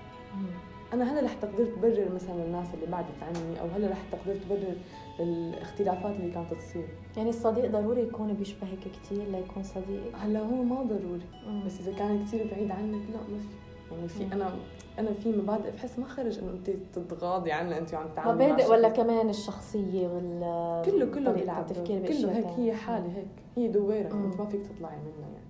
أنا 0.92 1.12
هلأ 1.12 1.24
رح 1.24 1.34
تقدر 1.34 1.64
تبرر 1.66 2.14
مثلا 2.14 2.44
الناس 2.44 2.74
اللي 2.74 2.86
بعدت 2.86 3.22
عني 3.22 3.60
أو 3.60 3.66
هلأ 3.76 3.90
رح 3.90 4.02
تقدر 4.12 4.36
تبرر 4.36 4.76
الاختلافات 5.20 6.16
اللي 6.16 6.30
كانت 6.30 6.54
تصير. 6.54 6.88
يعني 7.16 7.28
الصديق 7.28 7.70
ضروري 7.70 8.02
يكون 8.02 8.32
بيشبهك 8.32 8.78
كثير 9.02 9.24
ليكون 9.32 9.62
صديق؟ 9.62 10.16
هلأ 10.16 10.40
هو 10.40 10.62
ما 10.62 10.82
ضروري. 10.82 11.26
مم. 11.46 11.64
بس 11.66 11.80
إذا 11.80 11.92
كان 11.92 12.24
كثير 12.24 12.46
بعيد 12.50 12.70
عنك 12.70 13.02
لا 13.12 13.20
ما 13.32 13.38
في. 13.38 13.48
يعني 13.92 14.08
في 14.08 14.32
أنا 14.32 14.52
أنا 14.98 15.12
في 15.12 15.32
مبادئ 15.32 15.70
بحس 15.70 15.98
ما 15.98 16.06
خرج 16.06 16.38
إنه 16.38 16.50
انت 16.50 16.70
تتغاضي 16.70 17.52
عنها 17.52 17.78
انت 17.78 17.94
وعم 17.94 18.06
تعملي 18.16 18.46
مبادئ 18.46 18.70
ولا 18.70 18.88
كمان 18.88 19.28
الشخصية 19.28 20.08
وال 20.08 20.82
كله 20.84 21.06
كله 21.06 21.32
بيلعب. 21.32 21.70
التفكير 21.70 22.06
كله 22.06 22.36
هيك 22.36 22.46
هي 22.46 22.74
حالة 22.74 23.16
هيك. 23.16 23.28
هي 23.56 23.68
دويرة 23.68 24.24
أنت 24.24 24.36
ما 24.40 24.46
فيك 24.46 24.66
تطلعي 24.66 24.96
منها 24.96 25.28
يعني. 25.32 25.48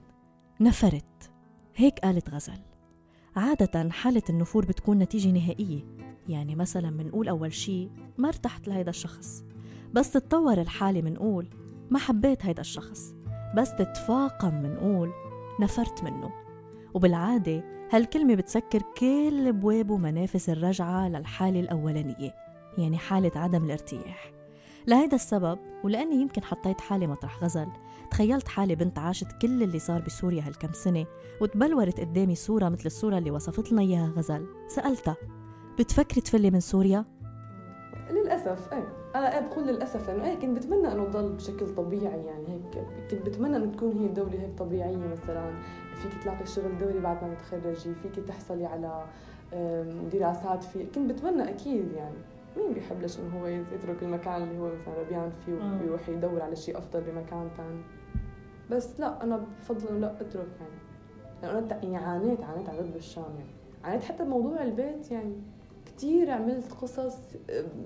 نفرت. 0.61 1.31
هيك 1.77 1.99
قالت 1.99 2.31
غزل. 2.31 2.59
عادة 3.37 3.91
حالة 3.91 4.23
النفور 4.31 4.65
بتكون 4.65 4.99
نتيجة 4.99 5.31
نهائية. 5.31 5.81
يعني 6.29 6.55
مثلا 6.55 6.91
منقول 6.91 7.29
أول 7.29 7.53
شي 7.53 7.89
ما 8.19 8.29
ارتحت 8.29 8.69
لهيدا 8.69 8.91
الشخص. 8.91 9.45
بس 9.93 10.13
تتطور 10.13 10.61
الحالة 10.61 11.03
منقول 11.03 11.49
ما 11.91 11.99
حبيت 11.99 12.47
هيدا 12.47 12.61
الشخص. 12.61 13.15
بس 13.57 13.75
تتفاقم 13.75 14.55
منقول 14.55 15.13
نفرت 15.61 16.05
منه. 16.05 16.31
وبالعادة 16.95 17.74
هالكلمة 17.91 18.35
بتسكر 18.35 18.83
كل 18.99 19.49
أبواب 19.49 19.91
ومنافس 19.91 20.49
الرجعة 20.51 21.09
للحالة 21.09 21.61
الأولانية 21.61 22.35
يعني 22.79 22.99
حالة 22.99 23.31
عدم 23.37 23.65
الارتياح. 23.65 24.33
لهيدا 24.87 25.15
السبب 25.15 25.59
ولأني 25.85 26.15
يمكن 26.17 26.43
حطيت 26.43 26.81
حالي 26.81 27.07
مطرح 27.07 27.45
غزل 27.45 27.67
تخيلت 28.11 28.49
حالي 28.49 28.75
بنت 28.75 28.99
عاشت 28.99 29.33
كل 29.43 29.63
اللي 29.63 29.79
صار 29.79 30.01
بسوريا 30.01 30.43
هالكم 30.47 30.73
سنة 30.73 31.07
وتبلورت 31.41 32.01
قدامي 32.01 32.35
صورة 32.35 32.69
مثل 32.69 32.87
الصورة 32.87 33.19
اللي 33.19 33.31
وصفت 33.31 33.73
لنا 33.73 33.83
إياها 33.83 34.13
غزل. 34.17 34.47
سألتها 34.69 35.17
بتفكري 35.79 36.21
تفلي 36.21 36.51
من 36.51 36.61
سوريا؟ 36.61 37.05
للأسف 38.11 38.73
إيه 38.73 38.89
أنا 39.15 39.39
إيه 39.39 39.47
بقول 39.47 39.67
للأسف 39.67 40.09
لأنه 40.11 40.25
إيه 40.25 40.35
كنت 40.35 40.59
بتمنى 40.59 40.93
إنه 40.93 41.05
تضل 41.05 41.33
بشكل 41.33 41.75
طبيعي 41.75 42.25
يعني 42.25 42.49
هيك 42.49 42.85
كنت 43.11 43.27
بتمنى 43.29 43.57
إنه 43.57 43.73
تكون 43.73 43.99
هي 43.99 44.07
الدولة 44.07 44.41
هيك 44.41 44.59
طبيعية 44.59 44.97
مثلا. 44.97 45.55
فيك 45.95 46.23
تلاقي 46.23 46.47
شغل 46.47 46.79
دوري 46.79 46.99
بعد 47.01 47.25
ما 47.25 47.35
تتخرجي 47.35 47.95
فيك 47.95 48.25
تحصلي 48.29 48.67
على 48.67 49.05
دراسات 50.13 50.65
في 50.65 50.87
كنت 50.95 51.13
بتمنى 51.13 51.49
أكيد 51.51 51.93
يعني 51.93 52.17
مين 52.57 52.73
بيحب 52.73 53.01
ليش 53.01 53.19
إنه 53.19 53.41
هو 53.41 53.47
يترك 53.47 54.03
المكان 54.03 54.43
اللي 54.43 54.59
هو 54.59 54.67
مثلا 54.67 54.95
ربيان 54.95 55.31
فيه 55.47 55.53
ويروح 55.53 56.09
يدور 56.09 56.43
على 56.43 56.57
شيء 56.57 56.79
أفضل 56.79 57.01
بمكان 57.01 57.49
ثاني 57.57 57.83
بس 58.71 59.01
لا 59.01 59.23
أنا 59.23 59.47
بفضل 59.61 59.89
إنه 59.89 59.99
لا 59.99 60.21
أترك 60.21 60.49
يعني. 60.61 60.85
لأنه 61.43 61.59
أنا 61.59 61.83
يعني 61.83 61.97
عانيت 61.97 62.41
عانيت 62.41 62.69
عن 62.69 62.91
بالشام 62.95 63.25
يعني. 63.39 63.51
عانيت 63.85 64.05
حتى 64.05 64.25
بموضوع 64.25 64.63
البيت 64.63 65.11
يعني. 65.11 65.35
كثير 65.87 66.31
عملت 66.31 66.73
قصص 66.73 67.19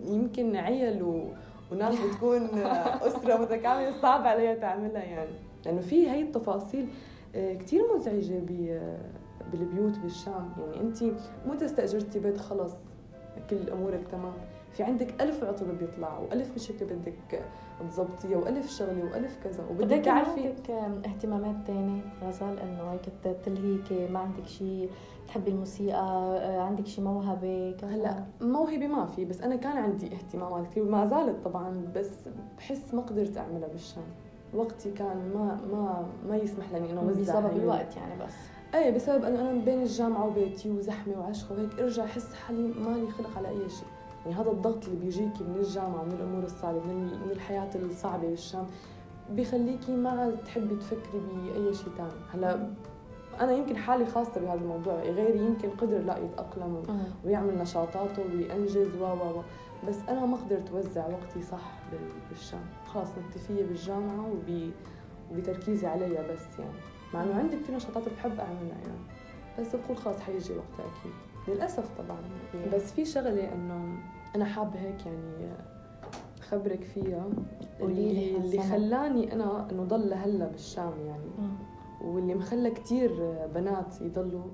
يمكن 0.05 0.57
عيل 0.57 1.03
و... 1.03 1.25
وناس 1.73 1.95
بتكون 2.01 2.49
أسرة 3.09 3.37
متكاملة 3.37 4.01
صعب 4.03 4.27
عليها 4.27 4.55
تعملها 4.55 5.03
يعني. 5.03 5.31
لأنه 5.67 5.81
في 5.81 6.11
هي 6.11 6.23
التفاصيل 6.23 6.89
كثير 7.39 7.83
مزعجة 7.95 8.41
بالبيوت 9.53 9.99
بالشام 9.99 10.51
يعني 10.59 10.81
انت 10.81 11.03
مو 11.47 11.53
استاجرتي 11.63 12.19
بيت 12.19 12.37
خلص 12.39 12.73
كل 13.51 13.71
أمورك 13.71 14.07
تمام. 14.13 14.33
في 14.73 14.83
عندك 14.83 15.23
ألف 15.23 15.45
عطل 15.45 15.67
بيطلع 15.67 16.19
وألف 16.19 16.55
مشكلة 16.55 16.89
بدك 16.97 17.43
تظبطيها 17.91 18.37
وألف 18.39 18.71
شغلة 18.71 19.05
وألف 19.05 19.39
كذا. 19.45 19.65
وبدك 19.71 20.05
تعرفي 20.05 20.47
عندك 20.47 20.71
اهتمامات 21.07 21.67
تانية 21.67 22.01
غزال 22.23 22.59
إنه 22.59 22.93
هيك 22.93 23.37
تلهيكي 23.45 24.07
ما 24.13 24.19
عندك 24.19 24.47
شيء 24.47 24.91
تحبي 25.29 25.51
الموسيقى 25.51 26.01
آه، 26.01 26.61
عندك 26.61 26.87
شيء 26.87 27.05
موهبة 27.05 27.77
كذا؟ 27.81 27.91
هلأ 27.95 28.25
موهبة 28.41 28.87
ما 28.87 29.07
في 29.07 29.25
بس 29.25 29.41
أنا 29.41 29.57
كان 29.57 29.77
عندي 29.77 30.07
اهتمامات 30.07 30.67
كثير 30.67 30.83
وما 30.83 31.07
زالت 31.07 31.45
طبعا 31.45 31.93
بس 31.95 32.11
بحس 32.59 32.95
ما 32.95 33.03
قدرت 33.03 33.37
أعملها 33.39 33.69
بالشام. 33.69 34.05
وقتي 34.55 34.91
كان 34.91 35.31
ما 35.35 35.61
ما 35.73 36.07
ما 36.29 36.37
يسمح 36.37 36.73
لي 36.73 36.91
إنه 36.91 37.01
أوزع 37.01 37.41
بسبب 37.41 37.57
الوقت 37.57 37.97
يعني 37.97 38.25
بس. 38.27 38.35
إيه 38.75 38.91
بسبب 38.91 39.25
إنه 39.25 39.41
أنا 39.41 39.65
بين 39.65 39.83
الجامعة 39.83 40.27
وبيتي 40.27 40.71
وزحمة 40.71 41.21
وعشقة 41.21 41.55
وهيك 41.55 41.81
أرجع 41.81 42.05
أحس 42.05 42.35
حالي 42.35 42.63
مالي 42.69 43.11
خلق 43.11 43.37
على 43.37 43.49
أي 43.49 43.69
شيء. 43.69 43.89
يعني 44.27 44.41
هذا 44.41 44.51
الضغط 44.51 44.85
اللي 44.85 44.97
بيجيكي 45.01 45.45
من 45.45 45.57
الجامعة 45.61 46.03
ومن 46.03 46.13
الأمور 46.13 46.45
الصعبة 46.45 46.79
من 46.79 47.05
من 47.05 47.31
الحياة 47.31 47.71
الصعبة 47.75 48.29
بالشام 48.29 48.67
بيخليكي 49.31 49.93
ما 49.97 50.11
عاد 50.11 50.37
تحبي 50.45 50.75
تفكري 50.77 51.21
بأي 51.45 51.75
شيء 51.75 51.89
ثاني 51.99 52.11
هلا 52.35 52.69
أنا 53.41 53.53
يمكن 53.53 53.77
حالي 53.77 54.07
خاصة 54.07 54.41
بهذا 54.41 54.61
الموضوع 54.61 54.95
غيري 55.03 55.39
يمكن 55.39 55.71
قدر 55.71 55.99
لا 55.99 56.19
يتاقلم 56.19 56.83
ويعمل 57.25 57.59
نشاطاته 57.59 58.23
وينجز 58.35 58.95
و 59.01 59.05
و. 59.05 59.43
بس 59.89 59.97
أنا 60.09 60.27
ما 60.27 60.37
قدرت 60.37 60.71
أوزع 60.71 61.07
وقتي 61.07 61.43
صح 61.43 61.73
بالشام. 62.31 62.65
خلاص 62.87 63.09
مكتفيه 63.19 63.63
بالجامعة 63.65 64.27
وب 64.31 64.71
وبتركيزي 65.33 65.87
عليها 65.87 66.33
بس 66.33 66.59
يعني. 66.59 66.73
مع 67.15 67.23
إنه 67.23 67.35
عندي 67.35 67.57
كثير 67.57 67.77
نشاطات 67.77 68.09
بحب 68.09 68.41
أعملها 68.41 68.79
يعني. 68.83 69.03
بس 69.61 69.77
بقول 69.77 69.97
خلاص 69.97 70.21
حيجي 70.21 70.53
وقتها 70.53 70.87
أكيد. 71.01 71.13
للأسف 71.49 71.89
طبعا. 71.99 72.19
بس 72.75 72.93
في 72.93 73.05
شغلة 73.05 73.53
إنه 73.55 73.99
أنا 74.37 74.45
حابة 74.45 74.81
هيك 74.81 75.07
يعني 75.07 75.53
خبرك 76.51 76.85
فيها. 76.85 77.27
اللي 77.81 78.37
اللي 78.37 78.63
خلاني 78.63 79.33
أنا 79.33 79.71
إنه 79.71 79.85
ضل 79.85 80.11
لهلأ 80.11 80.47
بالشام 80.47 80.93
يعني. 81.07 81.31
واللي 82.05 82.35
مخلى 82.35 82.71
كثير 82.71 83.11
بنات 83.55 84.01
يضلوا. 84.01 84.45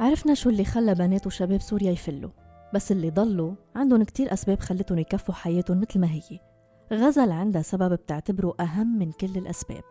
عرفنا 0.00 0.34
شو 0.34 0.50
اللي 0.50 0.64
خلى 0.64 0.94
بنات 0.94 1.26
وشباب 1.26 1.60
سوريا 1.60 1.90
يفلوا. 1.90 2.30
بس 2.74 2.92
اللي 2.92 3.10
ضلوا 3.10 3.54
عندهم 3.76 4.02
كتير 4.02 4.32
أسباب 4.32 4.60
خلتهم 4.60 4.98
يكفوا 4.98 5.34
حياتهم 5.34 5.80
مثل 5.80 6.00
ما 6.00 6.10
هي. 6.10 6.40
غزل 6.92 7.32
عندها 7.32 7.62
سبب 7.62 7.92
بتعتبره 7.92 8.54
أهم 8.60 8.98
من 8.98 9.12
كل 9.12 9.38
الأسباب. 9.38 9.82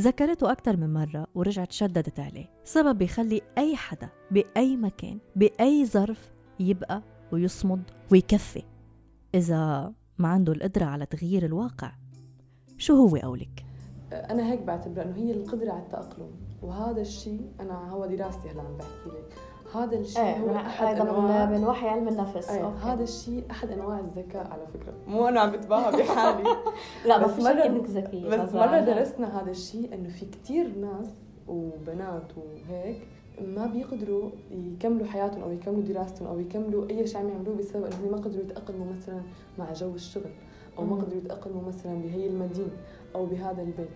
ذكرته 0.00 0.52
أكثر 0.52 0.76
من 0.76 0.92
مرة 0.92 1.26
ورجعت 1.34 1.72
شددت 1.72 2.20
عليه. 2.20 2.46
سبب 2.64 2.98
بيخلي 2.98 3.40
أي 3.58 3.76
حدا 3.76 4.08
بأي 4.30 4.76
مكان 4.76 5.18
بأي 5.36 5.86
ظرف 5.86 6.32
يبقى 6.60 7.02
ويصمد 7.32 7.82
ويكفي. 8.12 8.62
إذا 9.34 9.92
ما 10.18 10.28
عنده 10.28 10.52
القدرة 10.52 10.84
على 10.84 11.06
تغيير 11.06 11.44
الواقع 11.44 11.92
شو 12.78 12.94
هو 12.94 13.16
قولك؟ 13.16 13.64
أنا 14.12 14.52
هيك 14.52 14.62
بعتبر 14.62 15.02
إنه 15.02 15.16
هي 15.16 15.32
القدرة 15.32 15.72
على 15.72 15.82
التأقلم 15.82 16.30
وهذا 16.62 17.00
الشيء 17.00 17.52
أنا 17.60 17.90
هو 17.90 18.06
دراستي 18.06 18.48
هلا 18.48 18.62
عم 18.62 18.76
بحكي 18.76 19.08
لك. 19.08 19.34
هذا 19.74 19.96
الشيء 19.96 20.22
إيه 20.22 20.36
هو 20.36 20.56
أحد 20.56 21.00
انواع 21.00 21.44
من 21.44 21.64
وحي 21.64 21.88
علم 21.88 22.08
النفس. 22.08 22.50
إيه 22.50 22.68
هذا 22.68 23.02
الشيء 23.02 23.44
أحد 23.50 23.70
أنواع 23.70 23.98
الذكاء 23.98 24.46
على 24.50 24.66
فكرة. 24.66 24.92
مو 25.06 25.28
أنا 25.28 25.40
عم 25.40 25.50
بتباهى 25.50 25.92
بحالي. 26.02 26.56
لا 27.06 27.18
بس, 27.18 27.30
بس 27.30 27.40
مره 27.44 27.66
إنك 27.66 27.84
ذكية 27.84 28.28
بس 28.28 28.54
مرة 28.54 28.80
درسنا 28.80 29.42
هذا 29.42 29.50
الشيء 29.50 29.94
إنه 29.94 30.08
في 30.08 30.26
كثير 30.26 30.78
ناس 30.78 31.08
وبنات 31.48 32.32
وهيك 32.36 33.08
ما 33.40 33.66
بيقدروا 33.66 34.30
يكملوا 34.50 35.06
حياتهم 35.06 35.42
أو 35.42 35.52
يكملوا 35.52 35.82
دراستهم 35.82 36.28
أو 36.28 36.40
يكملوا 36.40 36.90
أي 36.90 37.06
شيء 37.06 37.20
عم 37.20 37.28
يعملوه 37.28 37.56
بسبب 37.56 37.84
انهم 37.84 38.10
ما 38.10 38.16
قدروا 38.16 38.44
يتأقلموا 38.44 38.86
مثلا 38.96 39.20
مع 39.58 39.72
جو 39.72 39.94
الشغل 39.94 40.30
أو 40.78 40.84
ما 40.84 40.96
قدروا 40.96 41.18
يتأقلموا 41.18 41.62
مثلا 41.68 41.94
بهي 41.94 42.26
المدينة 42.26 42.76
أو 43.14 43.26
بهذا 43.26 43.62
البيت. 43.62 43.88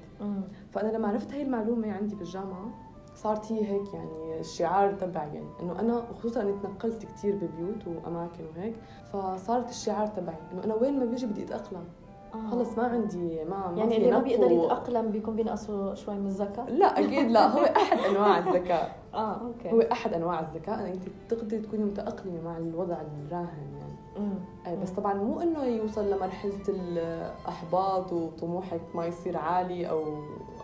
فأنا 0.72 0.96
لما 0.96 1.08
عرفت 1.08 1.32
هي 1.32 1.42
المعلومة 1.42 1.92
عندي 1.92 2.14
بالجامعة 2.14 2.91
صارت 3.22 3.52
هي 3.52 3.64
هيك 3.70 3.94
يعني 3.94 4.40
الشعار 4.40 4.92
تبعي 4.92 5.34
يعني 5.34 5.46
إنه 5.62 5.80
أنا 5.80 6.02
وخصوصا 6.10 6.42
اني 6.42 6.52
تنقلت 6.52 7.04
كثير 7.04 7.34
ببيوت 7.34 7.86
وأماكن 7.86 8.44
وهيك 8.56 8.74
فصارت 9.12 9.70
الشعار 9.70 10.06
تبعي 10.06 10.36
إنه 10.52 10.64
أنا 10.64 10.74
وين 10.74 10.98
ما 10.98 11.04
بيجي 11.04 11.26
بدي 11.26 11.44
أتأقلم. 11.44 11.84
آه. 12.34 12.50
خلص 12.50 12.78
ما 12.78 12.84
عندي 12.84 13.44
ما, 13.44 13.70
ما 13.70 13.78
يعني 13.78 13.96
اللي 13.96 14.10
ما 14.10 14.18
بيقدر 14.18 14.50
يتأقلم 14.50 15.10
بيكون 15.10 15.36
بينقصوا 15.36 15.94
شوي 15.94 16.14
من 16.14 16.26
الذكاء؟ 16.26 16.70
لا 16.70 16.98
أكيد 16.98 17.30
لا 17.30 17.46
هو 17.46 17.64
أحد 17.64 17.98
أنواع 17.98 18.38
الذكاء. 18.38 19.01
آه 19.14 19.46
أوكي. 19.46 19.72
هو 19.72 19.80
أحد 19.80 20.12
أنواع 20.12 20.40
الذكاء. 20.40 20.80
انك 20.80 20.92
أنت 20.92 21.02
تقدري 21.28 21.60
تكوني 21.60 21.84
متأقلمة 21.84 22.40
مع 22.44 22.56
الوضع 22.56 22.96
الراهن 23.00 23.74
يعني. 23.78 23.92
أي 24.66 24.76
بس 24.76 24.90
طبعا 24.90 25.14
مو 25.14 25.40
إنه 25.40 25.64
يوصل 25.64 26.10
لمرحلة 26.10 26.62
الأحباط 26.68 28.12
وطموحك 28.12 28.80
ما 28.94 29.06
يصير 29.06 29.36
عالي 29.36 29.90
أو 29.90 30.04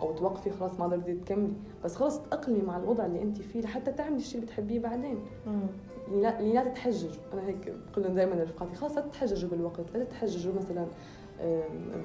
أو 0.01 0.11
توقفي 0.11 0.49
خلاص 0.49 0.79
ما 0.79 0.85
قدرتي 0.85 1.15
تكملي. 1.15 1.53
بس 1.83 1.95
خلاص 1.95 2.21
تأقلمي 2.21 2.61
مع 2.61 2.77
الوضع 2.77 3.05
اللي 3.05 3.21
أنت 3.21 3.41
فيه 3.41 3.61
لحتى 3.61 3.91
تعملي 3.91 4.17
الشيء 4.17 4.35
اللي 4.35 4.45
بتحبيه 4.45 4.79
بعدين. 4.79 5.19
اللي 6.07 6.21
لا, 6.21 6.39
اللي 6.39 6.53
لا 6.53 6.63
تتحججوا. 6.63 7.11
أنا 7.33 7.47
هيك 7.47 7.73
بقول 7.91 8.05
لهم 8.05 8.15
دائما 8.15 8.43
رفقاتي 8.43 8.75
خلاص 8.75 8.95
لا 8.97 9.01
تتحججوا 9.01 9.49
بالوقت 9.49 9.95
لا 9.95 10.03
تتحججوا 10.03 10.53
مثلا 10.53 10.85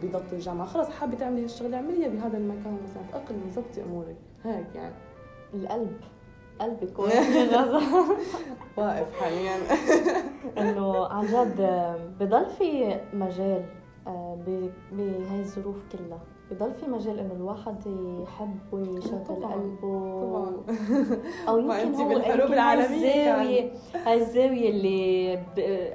بضبط 0.03 0.33
الجامعة. 0.33 0.67
خلص 0.67 0.89
حابة 0.89 1.17
تعملي 1.17 1.45
هالشغلة 1.45 1.77
اعمليها 1.77 2.09
بهذا 2.09 2.39
المكان 2.39 2.79
مثلا 2.85 3.03
تأقلمي 3.13 3.51
ظبطي 3.51 3.83
أمورك. 3.83 4.17
هيك 4.45 4.67
يعني. 4.75 4.95
القلب. 5.55 5.97
قلبي 6.61 6.87
يكون 6.87 7.09
واقف 8.77 9.21
حاليا. 9.21 9.57
إنه 10.59 11.07
عن 11.07 11.27
جد 11.27 11.61
بضل 12.21 12.47
في 12.59 13.01
مجال 13.13 13.65
آه، 14.07 14.39
بهي 14.93 15.41
الظروف 15.41 15.77
كلها. 15.93 16.21
بضل 16.51 16.75
في 16.75 16.87
مجال 16.87 17.19
إنه 17.19 17.33
الواحد 17.35 17.77
يحب 18.23 18.59
ويشغل 18.73 19.25
قلبه. 19.25 20.21
طبعا. 20.23 20.57
أو 21.49 21.59
يمكن 21.61 21.95
هو 21.95 22.09
بالحروب 22.09 22.53
العالمية 22.53 23.35
هاي 23.37 23.71
الزاوية 24.15 24.71
اللي 24.71 25.39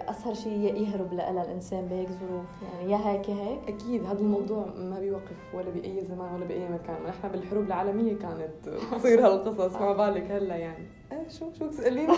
اسهل 0.10 0.38
شيء 0.38 0.76
يهرب 0.82 1.14
لها 1.14 1.44
الإنسان 1.44 1.86
بهيك 1.86 2.08
ظروف. 2.10 2.46
يعني 2.64 2.92
يا 2.92 2.98
هيك 2.98 3.30
يا 3.30 3.36
هيك. 3.36 3.60
أكيد 3.68 4.06
هذا 4.06 4.20
الموضوع 4.20 4.66
ما 4.78 5.00
بيوقف 5.00 5.54
ولا 5.54 5.70
بأي 5.70 6.02
زمان 6.06 6.34
ولا 6.36 6.46
بأي 6.46 6.70
مكان. 6.70 7.04
نحن 7.08 7.28
بالحروب 7.28 7.66
العالمية 7.66 8.14
كانت 8.18 8.70
تصير 8.92 9.28
هالقصص 9.28 9.76
ما 9.76 9.94
بالك 10.14 10.32
هلا 10.32 10.56
يعني. 10.56 10.88
إيه 11.12 11.28
شو 11.30 11.46
شو 11.60 11.68
تسأليني؟ 11.68 12.14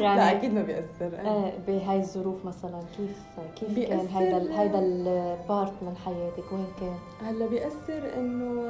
يعني 0.00 0.20
لا 0.20 0.30
أكيد 0.30 0.54
ما 0.54 0.62
بيأثر. 0.62 1.20
إيه 1.20 1.52
بهاي 1.66 1.98
الظروف 1.98 2.44
مثلا 2.44 2.80
كيف 2.96 3.18
كيف 3.56 3.88
كان 3.88 4.06
هيدا 4.06 4.60
هيدا 4.60 4.78
ال 4.78 4.97
part 4.97 5.72
من 5.82 5.96
حياتك؟ 5.96 6.52
وين 6.52 6.66
كان؟ 6.80 7.28
هلأ 7.28 7.46
بيأثر 7.46 8.14
إنه 8.16 8.62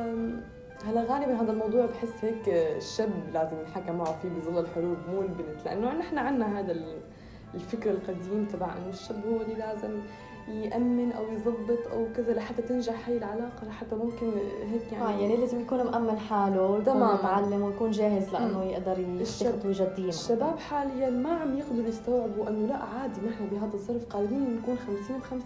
هلأ 0.86 1.02
غالبا 1.02 1.42
هذا 1.42 1.52
الموضوع 1.52 1.86
بحس 1.86 2.24
هيك 2.24 2.48
الشاب 2.48 3.10
لازم 3.34 3.56
ينحكى 3.60 3.92
معه 3.92 4.18
فيه 4.22 4.28
بظل 4.28 4.58
الحروب 4.58 4.96
مو 5.12 5.22
البنت. 5.22 5.64
لأنه 5.64 5.92
نحن 5.98 6.18
عندنا 6.18 6.60
هذا 6.60 6.76
الفكر 7.54 7.90
القديم 7.90 8.48
تبع 8.52 8.66
إنه 8.66 8.88
الشاب 8.88 9.22
هو 9.26 9.40
اللي 9.40 9.54
لازم 9.54 9.90
يأمن 10.52 11.12
أو 11.12 11.32
يظبط 11.32 11.86
أو 11.92 12.06
كذا 12.16 12.32
لحتى 12.32 12.62
تنجح 12.62 13.08
هي 13.08 13.16
العلاقة 13.16 13.66
لحتى 13.68 13.96
ممكن 13.96 14.32
هيك 14.72 14.92
يعني. 14.92 15.04
آه 15.04 15.20
يعني 15.20 15.36
لازم 15.36 15.60
يكون 15.60 15.84
مأمن 15.84 16.18
حاله 16.18 16.62
ويكون 16.62 17.14
متعلم 17.14 17.62
ويكون 17.62 17.90
جاهز 17.90 18.32
لأنه 18.32 18.64
يقدر 18.64 18.98
يتخذ 18.98 19.58
خطوة 19.58 19.72
جدية 19.72 20.08
الشباب 20.08 20.58
حاليا 20.58 21.10
ما 21.10 21.30
عم 21.30 21.58
يقدروا 21.58 21.88
يستوعبوا 21.88 22.48
أنه 22.48 22.66
لا 22.66 22.76
عادي 22.76 23.20
نحن 23.20 23.46
بهذا 23.46 23.74
الظرف 23.74 24.04
قادرين 24.04 24.56
نكون 24.56 24.76
50 24.76 25.18
ب 25.18 25.22
50 25.22 25.42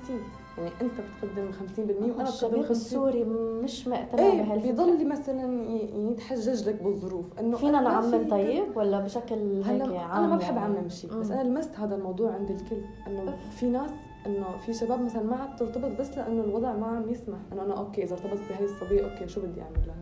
يعني 0.58 0.70
أنت 0.80 0.92
بتقدم 0.92 1.52
50% 1.52 1.78
وأنا 1.78 2.30
بقدم 2.42 2.62
50% 2.62 2.70
السوري 2.70 3.24
مش 3.64 3.88
مقتنع 3.88 4.22
إيه 4.22 4.42
بهالفكرة. 4.42 4.70
بيضل 4.70 5.08
مثلا 5.08 5.70
يتحجج 6.10 6.68
لك 6.68 6.82
بالظروف 6.82 7.26
إنه 7.40 7.56
فينا 7.56 7.80
نعمم 7.80 8.28
طيب 8.30 8.76
ولا 8.76 9.00
بشكل 9.00 9.62
هيك 9.64 9.82
عام 9.82 9.92
أنا 9.92 10.26
ما 10.26 10.36
بحب 10.36 10.56
يعني. 10.56 10.76
أعمم 10.76 10.88
شيء 10.88 11.12
بس 11.14 11.30
أنا 11.30 11.48
لمست 11.48 11.76
هذا 11.78 11.96
الموضوع 11.96 12.32
عند 12.32 12.50
الكل 12.50 12.82
إنه 13.06 13.36
في 13.50 13.66
ناس 13.66 13.90
إنه 14.26 14.56
في 14.66 14.72
شباب 14.72 15.04
مثلا 15.04 15.22
ما 15.22 15.36
عاد 15.36 15.56
ترتبط 15.56 16.00
بس 16.00 16.18
لإنه 16.18 16.44
الوضع 16.44 16.76
ما 16.76 16.86
عم 16.86 17.08
يسمح 17.08 17.38
إنه 17.52 17.62
أنا 17.62 17.78
okay 17.78 18.02
إذا 18.04 18.12
ارتبطت 18.12 18.40
بهي 18.50 18.64
الصبية 18.64 19.10
okay 19.10 19.28
شو 19.28 19.40
بدي 19.40 19.62
أعمل 19.62 19.86
لها 19.86 19.96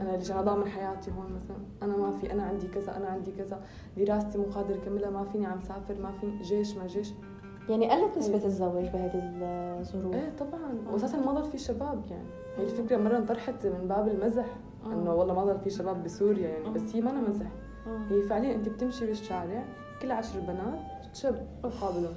أنا 0.00 0.16
ليش 0.16 0.32
أنا 0.32 0.42
ضامن 0.42 0.66
حياتي 0.66 1.10
هون 1.10 1.32
مثلا 1.34 1.56
أنا 1.82 1.96
ما 1.96 2.12
في 2.12 2.32
أنا 2.32 2.42
عندي 2.42 2.68
كذا 2.68 2.96
أنا 2.96 3.06
عندي 3.06 3.32
كذا 3.32 3.60
دراستي 3.96 4.38
مو 4.38 4.44
قادر 4.44 4.74
أكملها 4.74 5.10
ما 5.10 5.24
فيني 5.24 5.46
عم 5.46 5.60
سافر 5.60 5.94
ما 6.02 6.12
في 6.20 6.42
جيش 6.42 6.76
ما 6.76 6.86
جيش. 6.86 7.12
يعني 7.68 7.90
قلت 7.90 8.18
نسبة. 8.18 8.44
الزواج 8.44 8.84
بهذه 8.84 9.20
الظروف. 9.80 10.14
إيه 10.14 10.32
طبعا. 10.38 10.92
واساسا 10.92 11.16
ما 11.20 11.32
ضل 11.32 11.50
في 11.50 11.58
شباب 11.58 12.02
يعني. 12.10 12.28
هي 12.58 12.64
الفكرة 12.64 12.96
مرة 12.96 13.16
انطرحت 13.16 13.66
من 13.66 13.88
باب 13.88 14.08
المزح 14.08 14.46
إنه 14.86 15.14
والله 15.14 15.34
ما 15.34 15.44
ضل 15.44 15.58
في 15.58 15.70
شباب 15.70 16.04
بسوريا 16.04 16.48
يعني 16.48 16.70
بس 16.70 16.96
هي 16.96 17.00
ما 17.00 17.10
أنا 17.10 17.28
مزح. 17.28 17.46
هي 18.10 18.22
فعليا 18.22 18.54
أنت 18.54 18.68
بتمشي 18.68 19.06
بالشارع 19.06 19.64
كل 20.02 20.10
عشر 20.10 20.40
بنات 20.40 20.80
شاب 21.14 21.46
مقابلهم. 21.64 22.14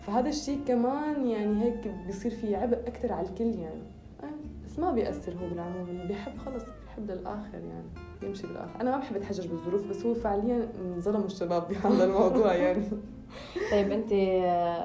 فهذا 0.00 0.28
الشيء 0.28 0.60
كمان 0.68 1.26
يعني 1.26 1.62
هيك 1.64 1.94
بيصير 2.06 2.30
في 2.30 2.56
عبء 2.56 2.78
أكثر 2.78 3.12
على 3.12 3.28
الكل 3.28 3.44
يعني. 3.58 3.82
بس 4.64 4.78
ما 4.78 4.92
بيأثر 4.92 5.32
هو 5.32 5.48
بالعموم 5.48 5.88
اللي 5.88 6.06
بيحب 6.06 6.38
خلص 6.38 6.62
بيحب 6.84 7.10
للآخر 7.10 7.54
يعني 7.58 7.88
يمشي 8.22 8.46
بالآخر. 8.46 8.80
أنا 8.80 8.90
ما 8.90 8.98
بحب 8.98 9.16
أتحجج 9.16 9.46
بالظروف 9.48 9.86
بس 9.90 10.06
هو 10.06 10.14
فعليا 10.14 10.68
ظلموا 10.98 11.26
الشباب 11.26 11.68
بهذا 11.68 12.04
الموضوع 12.04 12.54
يعني. 12.54 12.82
طيب 13.72 13.92
أنت 13.92 14.12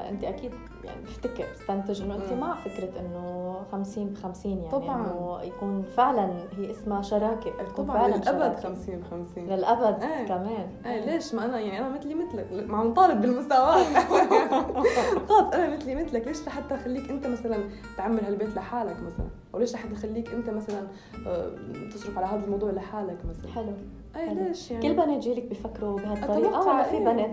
أنت 0.09 0.23
أكيد 0.23 0.51
يعني 0.85 1.01
بفتكر 1.01 1.45
بستنتج 1.53 2.01
إنه 2.01 2.15
أنت 2.15 2.33
مع 2.33 2.55
فكرة 2.55 2.99
إنه 2.99 3.55
50 3.71 4.05
ب 4.05 4.17
50 4.17 4.51
يعني 4.51 4.71
طبعا. 4.71 4.95
إنه 4.95 5.39
يكون 5.43 5.83
فعلا 5.83 6.33
هي 6.57 6.71
اسمها 6.71 7.01
شراكة 7.01 7.51
تكون 7.63 7.85
طبعا 7.85 7.97
فعلا 7.97 8.15
للأبد 8.15 8.55
50 8.55 8.95
ب 8.95 9.03
50 9.11 9.45
للأبد 9.47 10.03
إيه. 10.03 10.25
كمان. 10.27 10.67
إيه 10.85 11.05
ليش؟ 11.05 11.33
ما 11.33 11.45
أنا 11.45 11.59
يعني 11.59 11.79
أنا 11.79 11.89
مثلي 11.89 12.15
مثلك 12.15 12.47
ما 12.69 12.77
عم 12.77 12.93
طالب 12.93 13.21
بالمساواه 13.21 13.83
خلص 13.83 15.53
أنا 15.53 15.75
مثلي 15.75 15.95
مثلك 15.95 16.27
ليش 16.27 16.47
لحتى 16.47 16.75
اخليك 16.75 17.09
أنت 17.09 17.27
مثلا 17.27 17.57
تعمل 17.97 18.25
هالبيت 18.25 18.55
لحالك 18.55 18.95
مثلا؟ 18.95 19.27
أو 19.53 19.59
ليش 19.59 19.73
لحتى 19.73 19.93
اخليك 19.93 20.33
أنت 20.33 20.49
مثلا 20.49 20.87
آه، 21.27 21.51
تصرف 21.93 22.17
على 22.17 22.27
هذا 22.27 22.45
الموضوع 22.45 22.71
لحالك 22.71 23.17
مثلا؟ 23.25 23.51
حلو. 23.51 23.73
أي 24.15 24.33
ليش 24.33 24.71
يعني؟ 24.71 24.89
كل 24.89 24.93
بنات 24.93 25.23
جيلك 25.23 25.43
بيفكروا 25.43 25.99
بهالطريقة 25.99 26.59
ولا 26.67 26.83
في 26.83 26.97
إيه. 26.97 27.05
بنات 27.05 27.31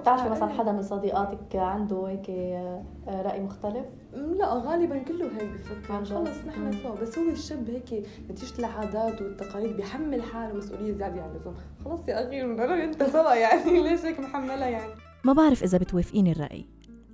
بتعرفي 0.00 0.28
مثلا 0.28 0.48
حدا 0.48 0.72
من 0.72 0.82
صديقاتك 0.82 1.56
عنده 1.56 2.06
هيك 2.08 2.30
آه، 2.30 2.82
رأي 3.08 3.40
مختلف؟ 3.40 3.86
لا 4.12 4.54
غالبا 4.54 4.98
كله 4.98 5.26
هيك 5.26 5.50
بفكر. 5.50 6.04
خلص 6.04 6.38
نحن 6.46 6.72
سوا. 6.82 6.94
بس 6.94 7.18
هو 7.18 7.28
الشاب 7.28 7.70
هيك 7.70 8.06
نتيجة 8.30 8.58
العادات 8.58 9.22
والتقاليد 9.22 9.76
بيحمل 9.76 10.22
حاله 10.22 10.54
مسؤولية 10.54 10.92
زيادة 10.92 11.22
عن 11.22 11.30
اللزوم. 11.30 11.54
خلص 11.84 12.08
يا 12.08 12.26
أخي 12.26 12.40
أنا 12.42 12.84
أنت 12.84 13.02
سوا 13.12 13.34
يعني. 13.34 13.80
ليش 13.88 14.04
هيك 14.04 14.20
محملها 14.20 14.66
يعني؟ 14.68 14.92
ما 15.24 15.32
بعرف 15.32 15.62
إذا 15.62 15.78
بتوافقيني 15.78 16.32
الرأي. 16.32 16.66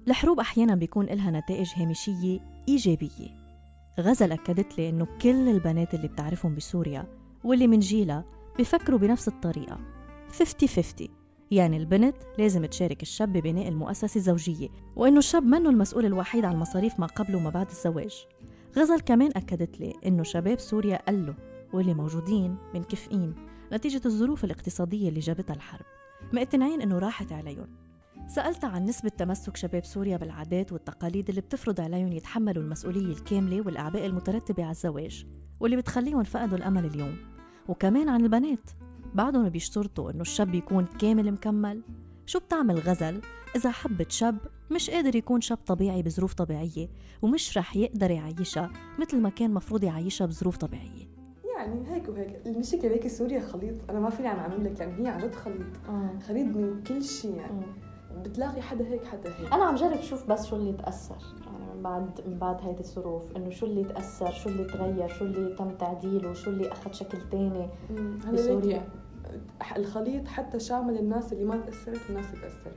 الحروب 0.08 0.40
أحيانا 0.40 0.74
بيكون 0.74 1.06
لها 1.06 1.30
نتائج 1.30 1.68
هامشية 1.76 2.40
إيجابية. 2.68 3.42
غزل 4.00 4.32
أكدت 4.32 4.78
لي 4.78 4.88
إنه 4.88 5.06
كل 5.22 5.48
البنات 5.48 5.94
اللي 5.94 6.08
بتعرفهم 6.08 6.54
بسوريا 6.54 7.04
واللي 7.44 7.66
من 7.66 7.78
جيلها 7.78 8.24
بيفكروا 8.56 8.98
بنفس 8.98 9.28
الطريقة. 9.28 9.78
50-50 10.32 11.08
يعني 11.50 11.76
البنت 11.76 12.16
لازم 12.38 12.66
تشارك 12.66 13.02
الشاب 13.02 13.32
ببناء 13.32 13.68
المؤسسة 13.68 14.18
الزوجية 14.18 14.68
وإنه 14.96 15.18
الشاب 15.18 15.42
منه 15.42 15.70
المسؤول 15.70 16.06
الوحيد 16.06 16.44
عن 16.44 16.54
المصاريف 16.54 17.00
ما 17.00 17.06
قبل 17.06 17.34
وما 17.36 17.50
بعد 17.50 17.68
الزواج. 17.68 18.26
غزل 18.78 19.00
كمان 19.00 19.30
أكدت 19.36 19.80
لي 19.80 19.94
إنه 20.06 20.22
شباب 20.22 20.58
سوريا 20.58 20.96
قلوا 21.08 21.34
واللي 21.72 21.94
موجودين 21.94 22.56
منكفئين. 22.74 23.34
نتيجة 23.72 24.00
الظروف 24.06 24.44
الاقتصادية 24.44 25.08
اللي 25.08 25.20
جابتها 25.20 25.54
الحرب. 25.54 25.84
مقتنعين 26.32 26.82
إنه 26.82 26.98
راحت 26.98 27.32
عليهم. 27.32 27.66
سألت 28.28 28.64
عن 28.64 28.84
نسبة 28.84 29.08
تمسك 29.08 29.56
شباب 29.56 29.84
سوريا 29.84 30.16
بالعادات 30.16 30.72
والتقاليد 30.72 31.28
اللي 31.28 31.40
بتفرض 31.40 31.80
عليهم 31.80 32.12
يتحملوا 32.12 32.62
المسؤولية 32.62 33.12
الكاملة 33.12 33.60
والأعباء 33.60 34.06
المترتبة 34.06 34.62
على 34.62 34.70
الزواج 34.70 35.26
واللي 35.60 35.76
بتخليهم 35.76 36.22
فقدوا 36.22 36.58
الأمل 36.58 36.84
اليوم. 36.84 37.31
وكمان 37.68 38.08
عن 38.08 38.20
البنات. 38.20 38.70
بعدهم 39.14 39.48
بيشترطوا 39.48 40.10
إنه 40.10 40.20
الشاب 40.20 40.54
يكون 40.54 40.86
كامل 40.98 41.32
مكمل. 41.32 41.82
شو 42.26 42.38
بتعمل 42.38 42.78
غزل؟ 42.78 43.20
إذا 43.56 43.70
حبت 43.70 44.10
شاب 44.10 44.38
مش 44.70 44.90
قادر 44.90 45.16
يكون 45.16 45.40
شاب 45.40 45.58
طبيعي 45.66 46.02
بظروف 46.02 46.34
طبيعية 46.34 46.88
ومش 47.22 47.58
رح 47.58 47.76
يقدر 47.76 48.10
يعيشها 48.10 48.70
مثل 48.98 49.20
ما 49.20 49.28
كان 49.28 49.54
مفروض 49.54 49.84
يعيشها 49.84 50.26
بظروف 50.26 50.56
طبيعية. 50.56 51.12
يعني 51.56 51.94
هيك 51.94 52.08
وهيك. 52.08 52.46
المشكلة 52.46 52.90
هيك 52.90 53.06
سوريا 53.06 53.40
خليط. 53.40 53.90
أنا 53.90 54.00
ما 54.00 54.10
فيني 54.10 54.28
عم 54.28 54.38
أعمل 54.38 54.64
لك 54.64 54.80
يعني 54.80 55.04
هي 55.04 55.08
عن 55.08 55.20
جد 55.20 55.34
خليط. 55.34 55.66
آه. 55.88 56.18
خليط 56.28 56.46
من 56.56 56.82
كل 56.82 57.04
شيء 57.04 57.34
يعني. 57.34 57.64
آه. 58.10 58.22
بتلاقي 58.22 58.62
حدا 58.62 58.86
هيك 58.86 59.04
حدا 59.04 59.30
هيك. 59.38 59.52
أنا 59.52 59.64
عم 59.64 59.74
جرب 59.74 60.00
شوف 60.00 60.30
بس 60.30 60.46
شو 60.46 60.56
اللي 60.56 60.72
بعد 61.82 62.20
من 62.26 62.38
بعد 62.38 62.60
هيدي 62.62 62.80
الظروف 62.80 63.36
إنه 63.36 63.50
شو 63.50 63.66
اللي 63.66 63.84
تأثر 63.84 64.30
شو 64.30 64.48
اللي 64.48 64.64
تغير 64.64 65.08
شو 65.08 65.24
اللي 65.24 65.56
تم 65.56 65.70
تعديله 65.70 66.32
شو 66.32 66.50
اللي 66.50 66.72
أخذ 66.72 66.92
شكل 66.92 67.18
ثاني 67.30 67.68
بسوريا؟ 68.32 68.88
الخليط 69.76 70.28
حتى 70.28 70.60
شامل 70.60 70.98
الناس 70.98 71.32
اللي 71.32 71.44
ما 71.44 71.56
تأثرت 71.56 72.00
والناس 72.08 72.26
اللي 72.34 72.40
تأثرت. 72.40 72.76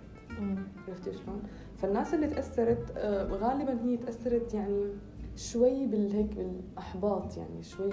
عرفتي 0.88 1.14
شلون؟ 1.14 1.44
فالناس 1.78 2.14
اللي 2.14 2.28
تأثرت 2.28 2.94
آه، 2.98 3.28
غالبا 3.28 3.82
هي 3.82 3.98
تأثرت 3.98 4.54
يعني 4.54 4.88
شوي 5.36 5.88
بالهيك 5.88 6.36
بالأحباط 6.36 7.38
يعني 7.38 7.64
شوي 7.64 7.90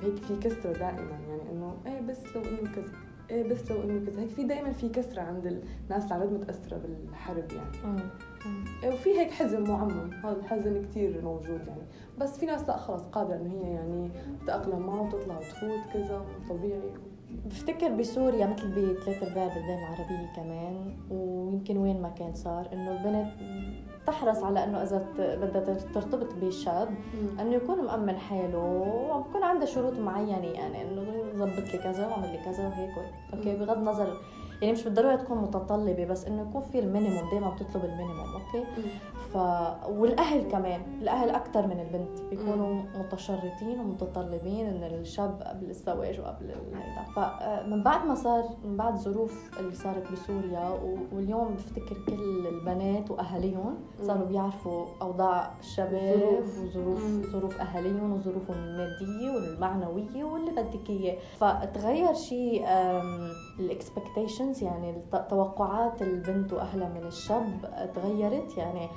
هيك 0.00 0.16
في 0.16 0.36
كسرة 0.36 0.72
دائما 0.72 1.18
يعني 1.28 1.50
إنه 1.52 1.76
إيه 1.86 2.00
بس 2.00 2.36
لو 2.36 2.42
إنه 2.42 2.72
كذا. 2.74 2.92
إيه 3.30 3.48
بس 3.48 3.70
لو 3.70 3.82
إنه 3.82 4.06
كذا 4.06 4.20
هيك 4.20 4.28
في 4.28 4.44
دائما 4.44 4.72
في 4.72 4.88
كسرة 4.88 5.22
عند 5.22 5.46
الناس 5.46 6.12
اللي 6.12 6.14
عن 6.14 6.34
متأثرة 6.34 6.78
بالحرب 6.78 7.44
يعني. 7.52 8.02
وفي 8.86 9.18
هيك 9.18 9.30
حزن 9.30 9.70
معمم 9.70 10.10
هذا 10.24 10.36
الحزن 10.36 10.82
كثير 10.82 11.24
موجود 11.24 11.60
يعني. 11.68 11.82
بس 12.18 12.38
في 12.38 12.46
ناس 12.46 12.68
لا 12.68 12.76
خلص 12.76 13.02
قادرة 13.02 13.36
إنه 13.36 13.50
هي 13.50 13.72
يعني 13.72 14.10
تتأقلم 14.42 14.86
معه 14.86 15.02
وتطلع 15.02 15.36
وتفوت 15.38 15.92
كذا 15.92 16.24
طبيعي. 16.48 16.92
بفتكر 17.46 17.88
بسوريا 17.88 18.46
مثل 18.46 18.68
بثلاث 18.68 19.22
ارباع 19.22 19.44
البلدان 19.44 19.78
العربية 19.78 20.32
كمان 20.36 20.96
ويمكن 21.10 21.76
وين 21.76 22.02
ما 22.02 22.08
كان 22.08 22.34
صار 22.34 22.68
إنه 22.72 22.92
البنت 22.92 23.28
تحرص 24.06 24.42
على 24.42 24.64
إنه 24.64 24.82
إذا 24.82 25.06
بدها 25.18 25.74
ترتبط 25.94 26.34
بشاب 26.42 26.88
إنه 27.40 27.54
يكون 27.54 27.84
مأمن 27.84 28.18
حاله 28.18 28.58
وبكون 28.58 29.42
عنده 29.42 29.66
شروط 29.66 29.92
معينة 29.98 30.46
يعني 30.46 30.82
إنه 30.82 31.02
ظبط 31.36 31.72
لي 31.72 31.78
كذا 31.78 32.06
وأعمل 32.06 32.32
لي 32.32 32.38
كذا 32.44 32.66
وهيك 32.68 32.90
okay 33.34 33.56
بغض 33.56 33.76
النظر. 33.78 34.16
يعني 34.60 34.72
مش 34.72 34.84
بالضرورة 34.84 35.16
تكون 35.16 35.38
متطلبة 35.38 36.04
بس 36.04 36.24
إنه 36.24 36.48
يكون 36.48 36.62
في 36.62 36.78
ال 36.78 36.85
minimum 36.85 37.30
دائما 37.30 37.50
بتطلب 37.50 37.84
ال 37.84 37.89
minimum 37.89 38.26
okay؟ 38.34 38.64
ف 39.32 39.36
والأهل 39.88 40.50
كمان 40.50 40.80
الأهل 41.02 41.30
أكثر 41.30 41.66
من 41.66 41.80
البنت. 41.80 42.20
بيكونوا 42.30 42.82
متشرطين 42.98 43.80
ومتطلبين 43.80 44.66
إن 44.66 44.82
الشاب 44.82 45.42
قبل 45.42 45.70
الزواج 45.70 46.20
وقبل 46.20 46.50
هيدا. 46.50 47.02
فمن 47.16 47.82
بعد 47.82 48.06
ما 48.06 48.14
صار 48.14 48.44
من 48.64 48.76
بعد 48.76 48.96
ظروف 48.96 49.50
اللي 49.60 49.74
صارت 49.74 50.12
بسوريا 50.12 50.78
واليوم 51.12 51.54
بفتكر 51.54 51.96
كل 52.08 52.46
البنات 52.46 53.10
وأهاليهم 53.10 53.74
صاروا 54.02 54.26
بيعرفوا 54.26 54.86
أوضاع 55.02 55.52
الشباب 55.60 56.42
وظروف 56.62 57.02
ظروف 57.32 57.60
أهاليهم 57.60 58.12
وظروفهم 58.12 58.56
المادية 58.56 59.30
والمعنوية 59.30 60.24
واللي 60.24 60.50
بدك 60.50 60.90
اياه 60.90 61.16
فتغير 61.38 62.14
شيء 62.14 62.64
ال 63.60 63.68
expectations 63.68 64.62
يعني 64.62 65.02
توقعات 65.30 66.02
البنت 66.02 66.52
وأهلها 66.52 66.88
من 66.88 67.06
الشاب 67.06 67.90
تغيرت. 67.94 68.56
يعني 68.56 68.84
آه، 68.84 68.90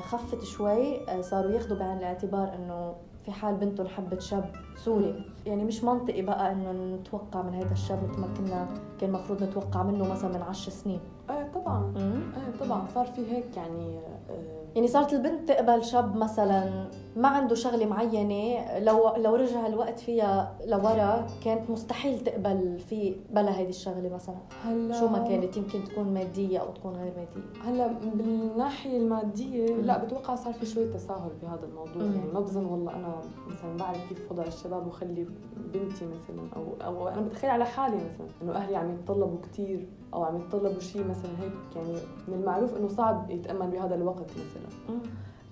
خفت 0.00 0.44
شوي 0.44 1.08
آه، 1.10 1.20
صاروا 1.20 1.50
ياخذوا 1.52 1.78
بعين 1.78 1.98
الاعتبار 1.98 2.54
إنه 2.54 2.94
في 3.24 3.32
حال 3.32 3.54
بنتهم 3.54 3.86
حبت 3.86 4.20
شاب 4.20 4.50
سوري. 4.76 5.24
يعني 5.46 5.64
مش 5.64 5.84
منطقي 5.84 6.22
بقى 6.22 6.52
إنه 6.52 6.72
نتوقع 6.72 7.42
من 7.42 7.54
هذا 7.54 7.72
الشاب 7.72 7.98
مثل 8.08 8.20
ما 8.20 8.26
كنا 8.38 8.68
كان 9.00 9.08
المفروض 9.10 9.42
نتوقع 9.42 9.82
منه 9.82 10.10
مثلا 10.12 10.32
من 10.36 10.42
عشر 10.42 10.70
سنين. 10.72 11.00
إيه 11.30 11.50
طبعا. 11.54 11.92
إيه 11.96 12.66
طبعا. 12.66 12.86
صار 12.94 13.06
في 13.06 13.32
هيك 13.32 13.56
يعني 13.56 13.98
آه، 14.30 14.64
يعني 14.78 14.88
صارت 14.88 15.12
البنت 15.12 15.48
تقبل 15.48 15.84
شاب 15.84 16.16
مثلا 16.16 16.88
ما 17.16 17.28
عنده 17.28 17.54
شغلة 17.54 17.86
معينة 17.86 18.78
لو 18.78 19.16
لو 19.16 19.34
رجع 19.34 19.66
الوقت 19.66 20.00
فيها 20.00 20.56
لورا 20.66 21.26
كانت 21.44 21.70
مستحيل 21.70 22.20
تقبل 22.20 22.78
في 22.78 23.16
بلا 23.30 23.58
هيدي 23.58 23.70
الشغلة 23.70 24.08
مثلا 24.14 24.36
هلا 24.64 25.00
شو 25.00 25.08
ما 25.08 25.18
كانت 25.18 25.56
يمكن 25.56 25.84
تكون 25.84 26.14
مادية 26.14 26.58
أو 26.58 26.72
تكون 26.72 26.92
غير 26.96 27.12
مادية 27.16 27.70
هلا 27.70 27.86
بالناحيه 28.14 28.98
المادية 28.98 29.74
مم. 29.74 29.80
لا 29.80 30.04
بتوقع 30.04 30.34
صار 30.34 30.52
في 30.52 30.66
شوية 30.66 30.92
تساهل 30.92 31.30
بهذا 31.42 31.64
الموضوع 31.66 32.02
مم. 32.02 32.14
يعني 32.16 32.32
ما 32.32 32.40
بظن 32.40 32.64
والله 32.66 32.92
أنا 32.92 33.14
مثلا 33.46 33.76
بعرف 33.78 34.08
كيف 34.08 34.32
وضع 34.32 34.44
الشباب 34.44 34.86
وخلي 34.86 35.26
بنتي 35.74 36.04
مثلا 36.04 36.48
أو 36.56 36.64
أو 36.84 37.08
أنا 37.08 37.20
بتخيل 37.20 37.50
على 37.50 37.64
حالي 37.64 37.96
مثلا 37.96 38.26
إنه 38.42 38.52
أهلي 38.52 38.76
عم 38.76 38.94
يتطلبوا 38.94 39.38
كثير 39.52 39.88
أو 40.14 40.24
عم 40.24 40.36
يتطلبوا 40.36 40.80
شيء 40.80 41.04
مثلا 41.08 41.30
هيك 41.40 41.76
يعني 41.76 41.92
من 42.28 42.34
المعروف 42.34 42.76
إنه 42.76 42.88
صعب 42.88 43.30
يتأمل 43.30 43.70
بهذا 43.70 43.94
الوقت 43.94 44.30
مثلا. 44.30 44.98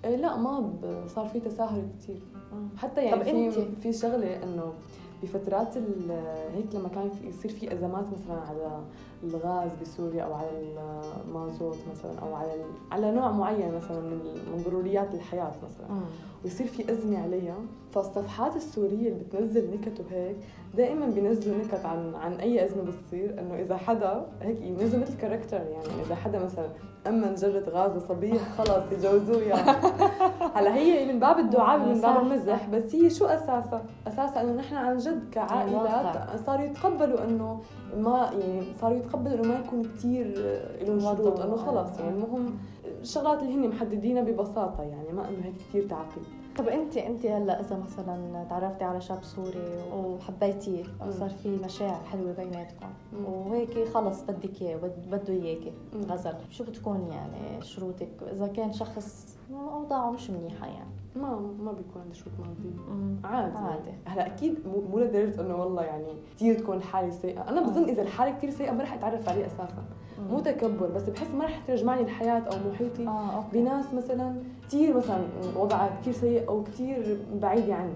إيه 0.05 0.15
لا 0.15 0.37
ما 0.37 0.73
صار 1.07 1.27
في 1.27 1.39
تساهل 1.39 1.87
كثير 1.99 2.19
حتى 2.77 3.03
يعني 3.03 3.23
في 3.23 3.31
انت. 3.31 3.53
في 3.81 3.93
شغلة 3.93 4.43
إنه 4.43 4.73
بفترات 5.23 5.77
هيك 6.55 6.75
لما 6.75 6.89
كان 6.89 7.09
في 7.09 7.27
يصير 7.27 7.51
في 7.51 7.73
أزمات 7.73 8.05
مثلا 8.07 8.41
على 8.49 8.81
الغاز 9.23 9.69
بسوريا 9.81 10.23
أو 10.23 10.33
على 10.33 10.49
المازوت 11.27 11.77
مثلا 11.91 12.19
أو 12.19 12.35
على 12.35 12.51
على 12.91 13.11
نوع 13.11 13.31
معين 13.31 13.75
مثلا 13.75 13.99
من 13.99 14.19
من 14.53 14.63
ضروريات 14.65 15.13
الحياة 15.13 15.51
مثلا. 15.63 15.95
م. 15.95 16.03
ويصير 16.43 16.67
في 16.67 16.91
أزمة 16.91 17.23
عليها. 17.23 17.55
فالصفحات 17.91 18.55
السورية 18.55 19.09
اللي 19.09 19.23
بتنزل 19.23 19.69
نكت 19.71 19.99
وهيك 19.99 20.35
دائما 20.75 21.05
بينزلوا 21.05 21.57
نكت 21.57 21.85
عن 21.85 22.15
عن 22.15 22.33
أي 22.33 22.65
أزمة 22.65 22.83
بتصير 22.83 23.39
إنه 23.39 23.55
إذا 23.55 23.77
حدا 23.77 24.25
هيك 24.41 24.61
ينزلوا 24.61 25.01
مثل 25.01 25.17
كاركتر 25.17 25.57
يعني 25.57 26.03
إذا 26.05 26.15
حدا 26.15 26.45
مثلا 26.45 26.69
اما 27.07 27.35
جرة 27.35 27.63
غاز 27.69 28.03
صبيه 28.07 28.39
خلص 28.57 28.91
يجوزوه 28.91 29.41
يعني 29.41 29.71
هلا 30.55 30.75
هي 30.75 31.13
من 31.13 31.19
باب 31.19 31.39
الدعاء 31.39 31.79
من 31.79 32.01
باب 32.01 32.21
المزح 32.21 32.69
بس 32.69 32.95
هي 32.95 33.09
شو 33.09 33.25
أساسها؟ 33.25 33.85
أساسها 34.07 34.41
إنه 34.41 34.51
نحن 34.51 34.75
عن 34.75 34.97
جد 34.97 35.29
كعائلات 35.31 36.39
صاروا 36.45 36.65
يتقبلوا 36.65 37.23
إنه 37.23 37.61
ما 37.97 38.29
يعني 38.39 38.61
صاروا 38.81 38.97
يتقبلوا 39.07 39.35
إنه 39.35 39.47
ما 39.47 39.59
يكون 39.59 39.83
كثير 39.83 40.27
لهم 40.81 40.99
شروط 40.99 41.39
إنه 41.39 41.55
خلص 41.55 41.99
يعني 41.99 42.15
المهم 42.15 42.57
الشغلات 43.01 43.43
اللي 43.43 43.53
هن 43.53 43.69
محددينها 43.69 44.21
ببساطة 44.21 44.83
يعني 44.83 45.11
ما 45.13 45.29
إنه 45.29 45.45
هيك 45.45 45.55
كثير 45.69 45.89
تعقيد. 45.89 46.23
طب 46.57 46.67
أنت 46.67 46.97
أنت 46.97 47.25
هلأ 47.25 47.59
إذا 47.59 47.77
مثلا 47.77 48.45
تعرفتي 48.49 48.83
على 48.83 49.01
شاب 49.01 49.23
سوري 49.23 49.83
وحبيتيه 49.93 50.83
أو 51.01 51.11
صار 51.11 51.29
في 51.29 51.49
مشاعر 51.49 52.03
حلوة 52.11 52.31
بيناتكم 52.33 52.87
وهيك 53.25 53.87
خلص 53.87 54.21
بدك 54.21 54.61
إياه 54.61 54.77
بده 55.11 55.33
اياكي 55.33 55.73
غزل 56.09 56.33
شو 56.49 56.63
بتكون 56.63 57.07
يعني 57.11 57.61
شروطك؟ 57.61 58.09
إذا 58.31 58.47
كان 58.47 58.73
شخص 58.73 59.37
أوضاعه 59.53 60.11
مش 60.11 60.29
منيحة 60.29 60.67
يعني. 60.67 60.89
ما 61.17 61.39
ما 61.59 61.71
بيكون 61.71 62.01
عندي 62.01 62.15
شروط 62.15 62.33
ماديه 62.39 62.79
عادي. 63.23 63.57
عادي. 63.57 63.91
هلا 64.05 64.25
أكيد 64.27 64.55
مو 64.91 64.99
لدرجة 64.99 65.41
إنه 65.41 65.55
والله 65.55 65.83
يعني 65.83 66.07
كثير 66.35 66.59
تكون 66.59 66.77
الحاله 66.77 67.09
سيئة. 67.09 67.49
أنا 67.49 67.61
بظن 67.61 67.83
إذا 67.83 68.01
الحالة 68.01 68.31
كثير 68.31 68.49
سيئة 68.49 68.71
ما 68.71 68.83
رح 68.83 68.93
أتعرف 68.93 69.29
عليه 69.29 69.45
أساسا. 69.45 69.83
مو 70.29 70.39
تكبر 70.39 70.87
بس 70.87 71.09
بحس 71.09 71.31
ما 71.31 71.45
رح 71.45 71.59
ترجمعني 71.67 72.01
الحياة 72.01 72.39
أو 72.39 72.71
محيطي 72.71 73.07
آه، 73.07 73.43
بناس 73.53 73.93
مثلا 73.93 74.35
كثير 74.67 74.97
مثلا 74.97 75.19
وضعها 75.55 75.89
كثير 76.01 76.13
سيء 76.13 76.47
أو 76.47 76.63
كثير 76.63 77.17
بعيده 77.41 77.75
عني 77.75 77.93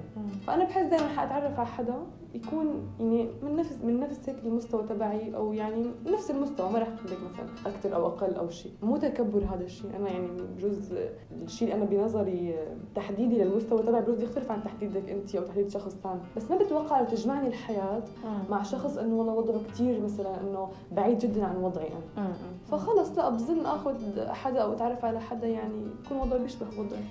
فأنا 0.47 0.63
بحس 0.63 0.86
دائما 0.86 1.07
حاتعرف 1.07 1.60
على 1.60 1.67
حدا 1.67 1.95
يكون 2.33 2.67
يعني 2.99 3.29
من 3.43 3.55
نفس 3.55 3.77
من 3.83 3.99
نفس 3.99 4.29
هيك 4.29 4.35
المستوى 4.45 4.83
تبعي 4.83 5.35
أو 5.35 5.53
يعني 5.53 5.85
نفس 6.05 6.31
المستوى 6.31 6.69
ما 6.69 6.79
راح 6.79 6.87
لك 6.87 7.17
مثلا 7.33 7.71
أكثر 7.75 7.95
أو 7.95 8.07
أقل 8.07 8.33
أو 8.33 8.49
شيء 8.49 8.71
مو 8.81 8.97
تكبر 8.97 9.43
هذا 9.43 9.63
الشيء 9.63 9.95
أنا 9.95 10.09
يعني 10.09 10.27
بجوز 10.57 10.93
الشيء 11.31 11.73
اللي 11.73 11.83
أنا 11.83 11.89
بنظري 11.89 12.55
تحديدي 12.95 13.37
للمستوى 13.37 13.83
تبعي 13.83 14.01
بجوز 14.01 14.21
يختلف 14.21 14.51
عن 14.51 14.63
تحديدك 14.63 15.09
أنت 15.09 15.35
أو 15.35 15.43
تحديد 15.43 15.69
شخص 15.69 15.95
ثاني. 16.03 16.19
بس 16.37 16.51
ما 16.51 16.57
بتوقع 16.57 16.99
لو 16.99 17.05
تجمعني 17.05 17.47
الحياة 17.47 18.03
مع 18.49 18.63
شخص 18.63 18.97
إنه 18.97 19.15
والله 19.15 19.33
وضعه 19.33 19.61
كثير 19.71 20.01
مثلا 20.01 20.41
إنه 20.41 20.69
بعيد 20.91 21.17
جدا 21.17 21.45
عن 21.45 21.55
وضعي 21.55 21.89
أنا. 22.17 22.33
فخلص 22.71 23.17
لا 23.17 23.29
بظن 23.29 23.65
آخذ 23.65 23.95
حدا 24.29 24.59
أو 24.59 24.73
أتعرف 24.73 25.05
على 25.05 25.19
حدا 25.19 25.47
يعني 25.47 25.73
يكون 26.05 26.17
وضعه 26.17 26.39
بيشبه 26.39 26.67
وضعي. 26.79 27.03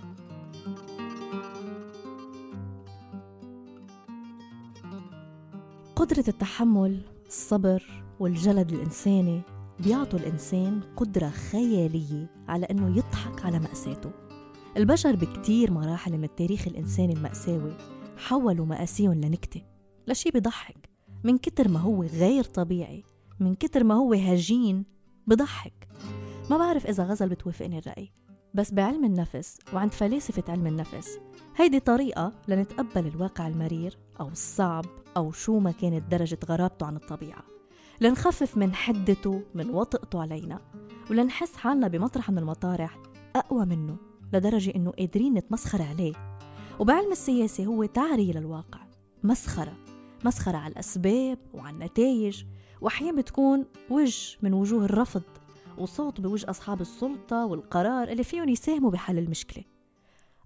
قدرة 6.00 6.24
التحمل 6.28 7.00
الصبر 7.26 8.04
والجلد 8.20 8.72
الإنساني 8.72 9.40
بيعطوا 9.80 10.18
الإنسان 10.18 10.80
قدرة 10.96 11.28
خيالية 11.28 12.30
على 12.48 12.66
إنه 12.66 12.96
يضحك 12.96 13.44
على 13.44 13.58
مأساته. 13.58 14.10
البشر 14.76 15.16
بكتير 15.16 15.70
مراحل 15.70 16.18
من 16.18 16.24
التاريخ 16.24 16.66
الإنساني 16.66 17.12
المأساوي 17.12 17.72
حولوا 18.16 18.66
مآسيهم 18.66 19.14
لنكتة. 19.14 19.62
لشي 20.06 20.30
بضحك 20.30 20.90
من 21.24 21.38
كتر 21.38 21.68
ما 21.68 21.80
هو 21.80 22.02
غير 22.02 22.44
طبيعي 22.44 23.04
من 23.40 23.54
كتر 23.54 23.84
ما 23.84 23.94
هو 23.94 24.12
هجين 24.12 24.84
بضحك. 25.26 25.88
ما 26.50 26.58
بعرف 26.58 26.86
إذا 26.86 27.04
غزل 27.04 27.28
بتوافقني 27.28 27.78
الرأي 27.78 28.12
بس 28.54 28.72
بعلم 28.72 29.04
النفس 29.04 29.58
وعند 29.74 29.92
فلاسفة 29.92 30.52
علم 30.52 30.66
النفس 30.66 31.18
هيدي 31.56 31.80
طريقة 31.80 32.32
لنتقبل 32.48 33.06
الواقع 33.06 33.48
المرير 33.48 33.98
أو 34.20 34.28
الصعب. 34.28 34.84
أو 35.16 35.32
شو 35.32 35.58
ما 35.58 35.70
كانت 35.70 36.10
درجة 36.10 36.38
غرابته 36.48 36.86
عن 36.86 36.96
الطبيعة. 36.96 37.42
لنخفف 38.00 38.56
من 38.56 38.74
حدته 38.74 39.42
من 39.54 39.70
وطئته 39.70 40.22
علينا 40.22 40.60
ولنحس 41.10 41.56
حالنا 41.56 41.88
بمطرح 41.88 42.30
من 42.30 42.38
المطارح 42.38 42.98
أقوى 43.36 43.64
منه 43.64 43.96
لدرجة 44.32 44.72
إنه 44.76 44.90
قادرين 44.90 45.34
نتمسخر 45.34 45.82
عليه. 45.82 46.12
وبعلم 46.78 47.12
السياسة 47.12 47.64
هو 47.64 47.84
تعرية 47.84 48.32
للواقع 48.32 48.80
مسخرة 49.24 49.72
مسخرة 50.24 50.56
على 50.56 50.72
الأسباب 50.72 51.38
وعلى 51.54 51.74
النتائج 51.74 52.44
وأحيانا 52.80 53.20
بتكون 53.20 53.64
وجه 53.90 54.38
من 54.42 54.54
وجوه 54.54 54.84
الرفض 54.84 55.22
وصوت 55.78 56.20
بوجه 56.20 56.50
أصحاب 56.50 56.80
السلطة 56.80 57.46
والقرار 57.46 58.08
اللي 58.08 58.24
فيهم 58.24 58.48
يساهموا 58.48 58.90
بحل 58.90 59.18
المشكلة. 59.18 59.64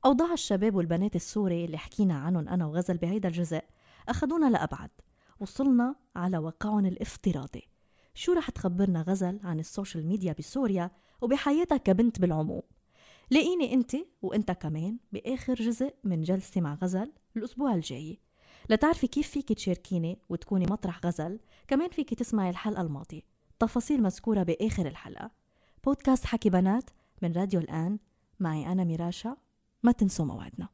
أوضاع 0.05 0.33
الشباب 0.33 0.74
والبنات 0.74 1.16
السوري 1.16 1.64
اللي 1.64 1.79
حكينا 1.79 2.14
عنهم 2.14 2.48
أنا 2.48 2.66
وغزل 2.66 2.96
بهيدا 2.96 3.29
الجزء 3.29 3.61
أخذونا 4.09 4.51
لأبعد. 4.51 4.90
وصلنا 5.40 5.95
على 6.17 6.38
واقعهم 6.38 6.87
الافتراضي. 6.87 7.69
شو 8.14 8.33
رح 8.33 8.51
تخبرنا 8.51 9.03
غزل 9.03 9.40
عن 9.45 9.61
ال 9.61 9.67
social 9.67 10.07
media 10.07 10.35
بسوريا 10.38 10.90
وبحياتها 11.21 11.77
كبنت 11.77 12.21
بالعموم؟ 12.21 12.62
لاقيني 13.31 13.75
أنت 13.75 13.97
وأنت 14.23 14.51
كمان 14.51 14.99
بآخر 15.12 15.55
جزء 15.55 15.95
من 16.05 16.23
جلسة 16.23 16.61
مع 16.61 16.75
غزل 16.75 17.12
الأسبوع 17.37 17.75
الجاي. 17.75 18.21
لتعرفي 18.71 19.07
كيف 19.07 19.31
فيك 19.31 19.53
تشاركيني 19.53 20.19
وتكوني 20.29 20.67
مطرح 20.67 21.01
غزل 21.07 21.40
كمان 21.69 21.88
فيك 21.90 22.14
تسمعي 22.14 22.51
الحلقة 22.51 22.83
الماضية. 22.83 23.23
تفاصيل 23.59 24.03
مذكورة 24.03 24.43
بآخر 24.43 24.87
الحلقة. 24.87 25.31
بودكاست 25.85 26.27
حكي 26.27 26.51
بنات 26.51 26.90
من 27.23 27.33
راديو 27.33 27.61
الآن. 27.61 27.99
معي 28.40 28.73
أنا 28.73 28.85
ميراشا. 28.85 29.37
ما 29.83 29.93
تنسوا 29.93 30.25
موعدنا. 30.25 30.69